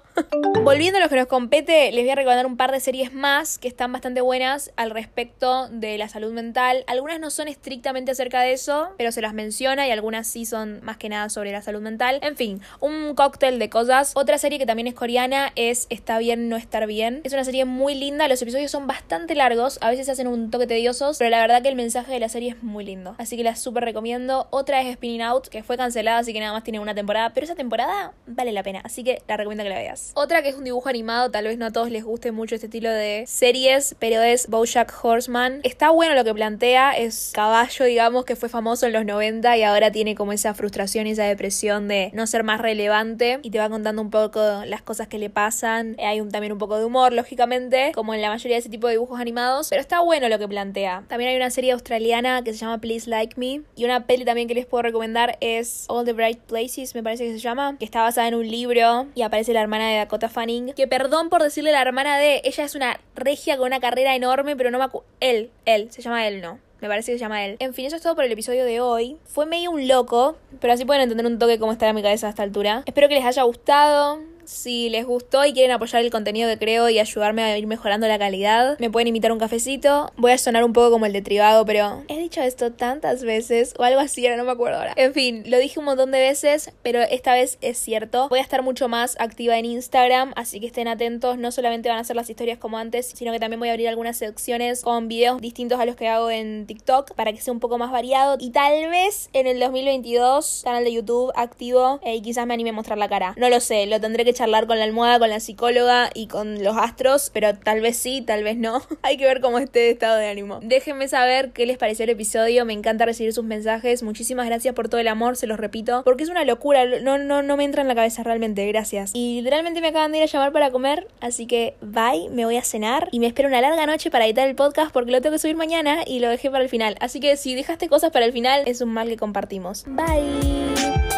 Volviendo 0.62 0.98
a 0.98 1.02
lo 1.02 1.08
que 1.08 1.16
nos 1.16 1.26
compete, 1.26 1.90
les 1.90 2.04
voy 2.04 2.10
a 2.10 2.14
recomendar 2.14 2.46
un 2.46 2.56
par 2.56 2.70
de 2.70 2.78
series 2.78 3.12
más 3.12 3.58
que 3.58 3.66
están 3.66 3.92
bastante 3.92 4.20
buenas 4.20 4.70
al 4.76 4.90
respecto 4.90 5.68
de 5.70 5.98
la 5.98 6.08
salud 6.08 6.32
mental. 6.32 6.84
Algunas 6.86 7.18
no 7.18 7.30
son 7.30 7.48
estrictamente 7.48 8.12
acerca 8.12 8.42
de 8.42 8.52
eso, 8.52 8.90
pero 8.96 9.10
se 9.10 9.22
las 9.22 9.34
menciona 9.34 9.88
y 9.88 9.90
algunas 9.90 10.28
sí 10.28 10.44
son 10.44 10.80
más 10.84 10.98
que 10.98 11.08
nada 11.08 11.30
sobre 11.30 11.50
la 11.50 11.62
salud 11.62 11.80
mental. 11.80 12.20
En 12.22 12.36
fin, 12.36 12.60
un 12.78 13.16
cóctel 13.16 13.58
de 13.58 13.70
cosas. 13.70 14.12
Otra 14.14 14.38
serie 14.38 14.58
que 14.58 14.66
también 14.66 14.86
es 14.86 14.94
coreana 15.00 15.50
es 15.56 15.86
Está 15.88 16.18
bien 16.18 16.50
no 16.50 16.58
estar 16.58 16.86
bien. 16.86 17.22
Es 17.24 17.32
una 17.32 17.42
serie 17.42 17.64
muy 17.64 17.94
linda, 17.94 18.28
los 18.28 18.42
episodios 18.42 18.70
son 18.70 18.86
bastante 18.86 19.34
largos, 19.34 19.78
a 19.80 19.88
veces 19.88 20.10
hacen 20.10 20.26
un 20.26 20.50
toque 20.50 20.66
tediosos, 20.66 21.16
pero 21.16 21.30
la 21.30 21.40
verdad 21.40 21.62
que 21.62 21.70
el 21.70 21.74
mensaje 21.74 22.12
de 22.12 22.20
la 22.20 22.28
serie 22.28 22.50
es 22.50 22.62
muy 22.62 22.84
lindo. 22.84 23.14
Así 23.16 23.38
que 23.38 23.42
la 23.42 23.56
súper 23.56 23.84
recomiendo. 23.84 24.46
Otra 24.50 24.82
es 24.82 24.92
Spinning 24.92 25.22
Out, 25.22 25.48
que 25.48 25.62
fue 25.62 25.78
cancelada, 25.78 26.18
así 26.18 26.34
que 26.34 26.40
nada 26.40 26.52
más 26.52 26.64
tiene 26.64 26.80
una 26.80 26.94
temporada, 26.94 27.32
pero 27.32 27.46
esa 27.46 27.54
temporada 27.54 28.12
vale 28.26 28.52
la 28.52 28.62
pena, 28.62 28.82
así 28.84 29.02
que 29.02 29.22
la 29.26 29.38
recomiendo 29.38 29.64
que 29.64 29.70
la 29.70 29.78
veas. 29.78 30.12
Otra 30.16 30.42
que 30.42 30.50
es 30.50 30.56
un 30.56 30.64
dibujo 30.64 30.90
animado, 30.90 31.30
tal 31.30 31.46
vez 31.46 31.56
no 31.56 31.64
a 31.64 31.70
todos 31.70 31.90
les 31.90 32.04
guste 32.04 32.30
mucho 32.30 32.54
este 32.54 32.66
estilo 32.66 32.90
de 32.90 33.24
series, 33.26 33.96
pero 33.98 34.20
es 34.20 34.48
Bojack 34.48 34.92
Horseman. 35.02 35.60
Está 35.62 35.88
bueno 35.88 36.14
lo 36.14 36.24
que 36.24 36.34
plantea, 36.34 36.92
es 36.92 37.30
caballo, 37.32 37.86
digamos, 37.86 38.26
que 38.26 38.36
fue 38.36 38.50
famoso 38.50 38.84
en 38.84 38.92
los 38.92 39.06
90 39.06 39.56
y 39.56 39.62
ahora 39.62 39.90
tiene 39.92 40.14
como 40.14 40.34
esa 40.34 40.52
frustración 40.52 41.06
y 41.06 41.12
esa 41.12 41.24
depresión 41.24 41.88
de 41.88 42.10
no 42.12 42.26
ser 42.26 42.44
más 42.44 42.60
relevante 42.60 43.38
y 43.42 43.50
te 43.50 43.58
va 43.58 43.70
contando 43.70 44.02
un 44.02 44.10
poco 44.10 44.62
las 44.66 44.82
cosas 44.90 45.06
que 45.06 45.20
le 45.20 45.30
pasan. 45.30 45.94
Hay 46.00 46.20
un, 46.20 46.32
también 46.32 46.52
un 46.52 46.58
poco 46.58 46.76
de 46.76 46.84
humor, 46.84 47.12
lógicamente, 47.12 47.92
como 47.94 48.12
en 48.12 48.20
la 48.20 48.28
mayoría 48.28 48.56
de 48.56 48.58
ese 48.58 48.68
tipo 48.68 48.88
de 48.88 48.94
dibujos 48.94 49.20
animados, 49.20 49.68
pero 49.70 49.80
está 49.80 50.00
bueno 50.00 50.28
lo 50.28 50.36
que 50.36 50.48
plantea. 50.48 51.04
También 51.06 51.30
hay 51.30 51.36
una 51.36 51.50
serie 51.50 51.70
australiana 51.70 52.42
que 52.42 52.52
se 52.52 52.58
llama 52.58 52.78
Please 52.78 53.08
Like 53.08 53.38
Me 53.38 53.62
y 53.76 53.84
una 53.84 54.04
peli 54.06 54.24
también 54.24 54.48
que 54.48 54.54
les 54.56 54.66
puedo 54.66 54.82
recomendar 54.82 55.38
es 55.40 55.84
All 55.86 56.04
the 56.04 56.12
Bright 56.12 56.40
Places, 56.40 56.96
me 56.96 57.04
parece 57.04 57.24
que 57.24 57.34
se 57.34 57.38
llama, 57.38 57.76
que 57.78 57.84
está 57.84 58.02
basada 58.02 58.26
en 58.26 58.34
un 58.34 58.48
libro 58.48 59.06
y 59.14 59.22
aparece 59.22 59.52
la 59.52 59.60
hermana 59.60 59.88
de 59.88 59.98
Dakota 59.98 60.28
Fanning, 60.28 60.72
que 60.72 60.88
perdón 60.88 61.28
por 61.28 61.40
decirle 61.40 61.70
la 61.70 61.82
hermana 61.82 62.18
de, 62.18 62.40
ella 62.42 62.64
es 62.64 62.74
una 62.74 62.98
regia 63.14 63.56
con 63.58 63.66
una 63.66 63.78
carrera 63.78 64.16
enorme, 64.16 64.56
pero 64.56 64.72
no 64.72 64.78
me 64.78 64.84
acuerdo, 64.86 65.06
él, 65.20 65.50
él, 65.66 65.92
se 65.92 66.02
llama 66.02 66.26
él, 66.26 66.40
no. 66.40 66.58
Me 66.80 66.88
parece 66.88 67.12
que 67.12 67.18
se 67.18 67.22
llama 67.22 67.44
él. 67.44 67.56
En 67.58 67.74
fin, 67.74 67.86
eso 67.86 67.96
es 67.96 68.02
todo 68.02 68.14
por 68.14 68.24
el 68.24 68.32
episodio 68.32 68.64
de 68.64 68.80
hoy. 68.80 69.18
Fue 69.24 69.44
medio 69.44 69.70
un 69.70 69.86
loco, 69.86 70.36
pero 70.60 70.72
así 70.72 70.84
pueden 70.84 71.02
entender 71.02 71.26
un 71.26 71.38
toque 71.38 71.58
cómo 71.58 71.72
está 71.72 71.88
en 71.88 71.94
mi 71.94 72.02
cabeza 72.02 72.26
a 72.26 72.30
esta 72.30 72.42
altura. 72.42 72.82
Espero 72.86 73.08
que 73.08 73.14
les 73.14 73.24
haya 73.24 73.42
gustado. 73.42 74.18
Si 74.50 74.90
les 74.90 75.06
gustó 75.06 75.44
y 75.44 75.52
quieren 75.52 75.70
apoyar 75.70 76.02
el 76.02 76.10
contenido 76.10 76.50
que 76.50 76.58
creo 76.58 76.90
y 76.90 76.98
ayudarme 76.98 77.44
a 77.44 77.56
ir 77.56 77.68
mejorando 77.68 78.08
la 78.08 78.18
calidad, 78.18 78.76
me 78.80 78.90
pueden 78.90 79.06
invitar 79.06 79.30
un 79.30 79.38
cafecito. 79.38 80.12
Voy 80.16 80.32
a 80.32 80.38
sonar 80.38 80.64
un 80.64 80.72
poco 80.72 80.90
como 80.90 81.06
el 81.06 81.12
de 81.12 81.22
tribado, 81.22 81.64
pero 81.64 82.02
he 82.08 82.18
dicho 82.18 82.42
esto 82.42 82.72
tantas 82.72 83.22
veces 83.22 83.74
o 83.78 83.84
algo 83.84 84.00
así, 84.00 84.26
ahora 84.26 84.36
no 84.36 84.44
me 84.44 84.50
acuerdo 84.50 84.78
ahora. 84.78 84.92
En 84.96 85.14
fin, 85.14 85.44
lo 85.46 85.56
dije 85.58 85.78
un 85.78 85.84
montón 85.84 86.10
de 86.10 86.18
veces, 86.18 86.72
pero 86.82 87.00
esta 87.00 87.32
vez 87.32 87.58
es 87.60 87.78
cierto. 87.78 88.28
Voy 88.28 88.40
a 88.40 88.42
estar 88.42 88.62
mucho 88.62 88.88
más 88.88 89.16
activa 89.20 89.56
en 89.56 89.66
Instagram, 89.66 90.32
así 90.34 90.58
que 90.58 90.66
estén 90.66 90.88
atentos. 90.88 91.38
No 91.38 91.52
solamente 91.52 91.88
van 91.88 91.98
a 91.98 92.04
ser 92.04 92.16
las 92.16 92.28
historias 92.28 92.58
como 92.58 92.76
antes, 92.76 93.06
sino 93.14 93.30
que 93.30 93.38
también 93.38 93.60
voy 93.60 93.68
a 93.68 93.72
abrir 93.72 93.88
algunas 93.88 94.16
secciones 94.16 94.82
con 94.82 95.06
videos 95.06 95.40
distintos 95.40 95.78
a 95.78 95.86
los 95.86 95.94
que 95.94 96.08
hago 96.08 96.28
en 96.28 96.66
TikTok 96.66 97.14
para 97.14 97.32
que 97.32 97.40
sea 97.40 97.54
un 97.54 97.60
poco 97.60 97.78
más 97.78 97.92
variado. 97.92 98.36
Y 98.40 98.50
tal 98.50 98.90
vez 98.90 99.30
en 99.32 99.46
el 99.46 99.60
2022, 99.60 100.62
canal 100.64 100.82
de 100.82 100.92
YouTube 100.92 101.30
activo 101.36 102.00
eh, 102.02 102.16
y 102.16 102.20
quizás 102.20 102.48
me 102.48 102.54
anime 102.54 102.70
a 102.70 102.72
mostrar 102.72 102.98
la 102.98 103.08
cara. 103.08 103.34
No 103.36 103.48
lo 103.48 103.60
sé, 103.60 103.86
lo 103.86 104.00
tendré 104.00 104.24
que 104.24 104.39
charlar 104.40 104.66
con 104.66 104.78
la 104.78 104.84
almohada, 104.84 105.18
con 105.18 105.28
la 105.28 105.38
psicóloga 105.38 106.08
y 106.14 106.26
con 106.26 106.64
los 106.64 106.74
astros, 106.74 107.30
pero 107.30 107.54
tal 107.54 107.82
vez 107.82 107.98
sí, 107.98 108.22
tal 108.22 108.42
vez 108.42 108.56
no. 108.56 108.80
Hay 109.02 109.18
que 109.18 109.26
ver 109.26 109.42
cómo 109.42 109.58
esté 109.58 109.80
de 109.80 109.90
estado 109.90 110.16
de 110.16 110.28
ánimo. 110.28 110.60
Déjenme 110.62 111.08
saber 111.08 111.50
qué 111.52 111.66
les 111.66 111.76
pareció 111.76 112.04
el 112.04 112.10
episodio, 112.10 112.64
me 112.64 112.72
encanta 112.72 113.04
recibir 113.04 113.34
sus 113.34 113.44
mensajes. 113.44 114.02
Muchísimas 114.02 114.46
gracias 114.46 114.74
por 114.74 114.88
todo 114.88 114.98
el 114.98 115.08
amor, 115.08 115.36
se 115.36 115.46
los 115.46 115.60
repito, 115.60 116.00
porque 116.04 116.22
es 116.22 116.30
una 116.30 116.44
locura, 116.44 116.86
no, 117.02 117.18
no, 117.18 117.42
no 117.42 117.56
me 117.58 117.64
entra 117.64 117.82
en 117.82 117.88
la 117.88 117.94
cabeza 117.94 118.22
realmente, 118.22 118.66
gracias. 118.66 119.10
Y 119.12 119.42
realmente 119.46 119.82
me 119.82 119.88
acaban 119.88 120.10
de 120.10 120.18
ir 120.18 120.24
a 120.24 120.26
llamar 120.26 120.52
para 120.52 120.70
comer, 120.70 121.06
así 121.20 121.46
que 121.46 121.74
bye, 121.82 122.30
me 122.30 122.46
voy 122.46 122.56
a 122.56 122.62
cenar 122.62 123.10
y 123.12 123.20
me 123.20 123.26
espero 123.26 123.48
una 123.48 123.60
larga 123.60 123.84
noche 123.84 124.10
para 124.10 124.24
editar 124.24 124.48
el 124.48 124.54
podcast 124.54 124.90
porque 124.90 125.12
lo 125.12 125.20
tengo 125.20 125.34
que 125.34 125.38
subir 125.38 125.56
mañana 125.56 125.98
y 126.06 126.20
lo 126.20 126.30
dejé 126.30 126.50
para 126.50 126.64
el 126.64 126.70
final. 126.70 126.96
Así 127.00 127.20
que 127.20 127.36
si 127.36 127.54
dejaste 127.54 127.90
cosas 127.90 128.10
para 128.10 128.24
el 128.24 128.32
final, 128.32 128.62
es 128.64 128.80
un 128.80 128.88
mal 128.88 129.06
que 129.08 129.18
compartimos. 129.18 129.84
Bye. 129.86 131.09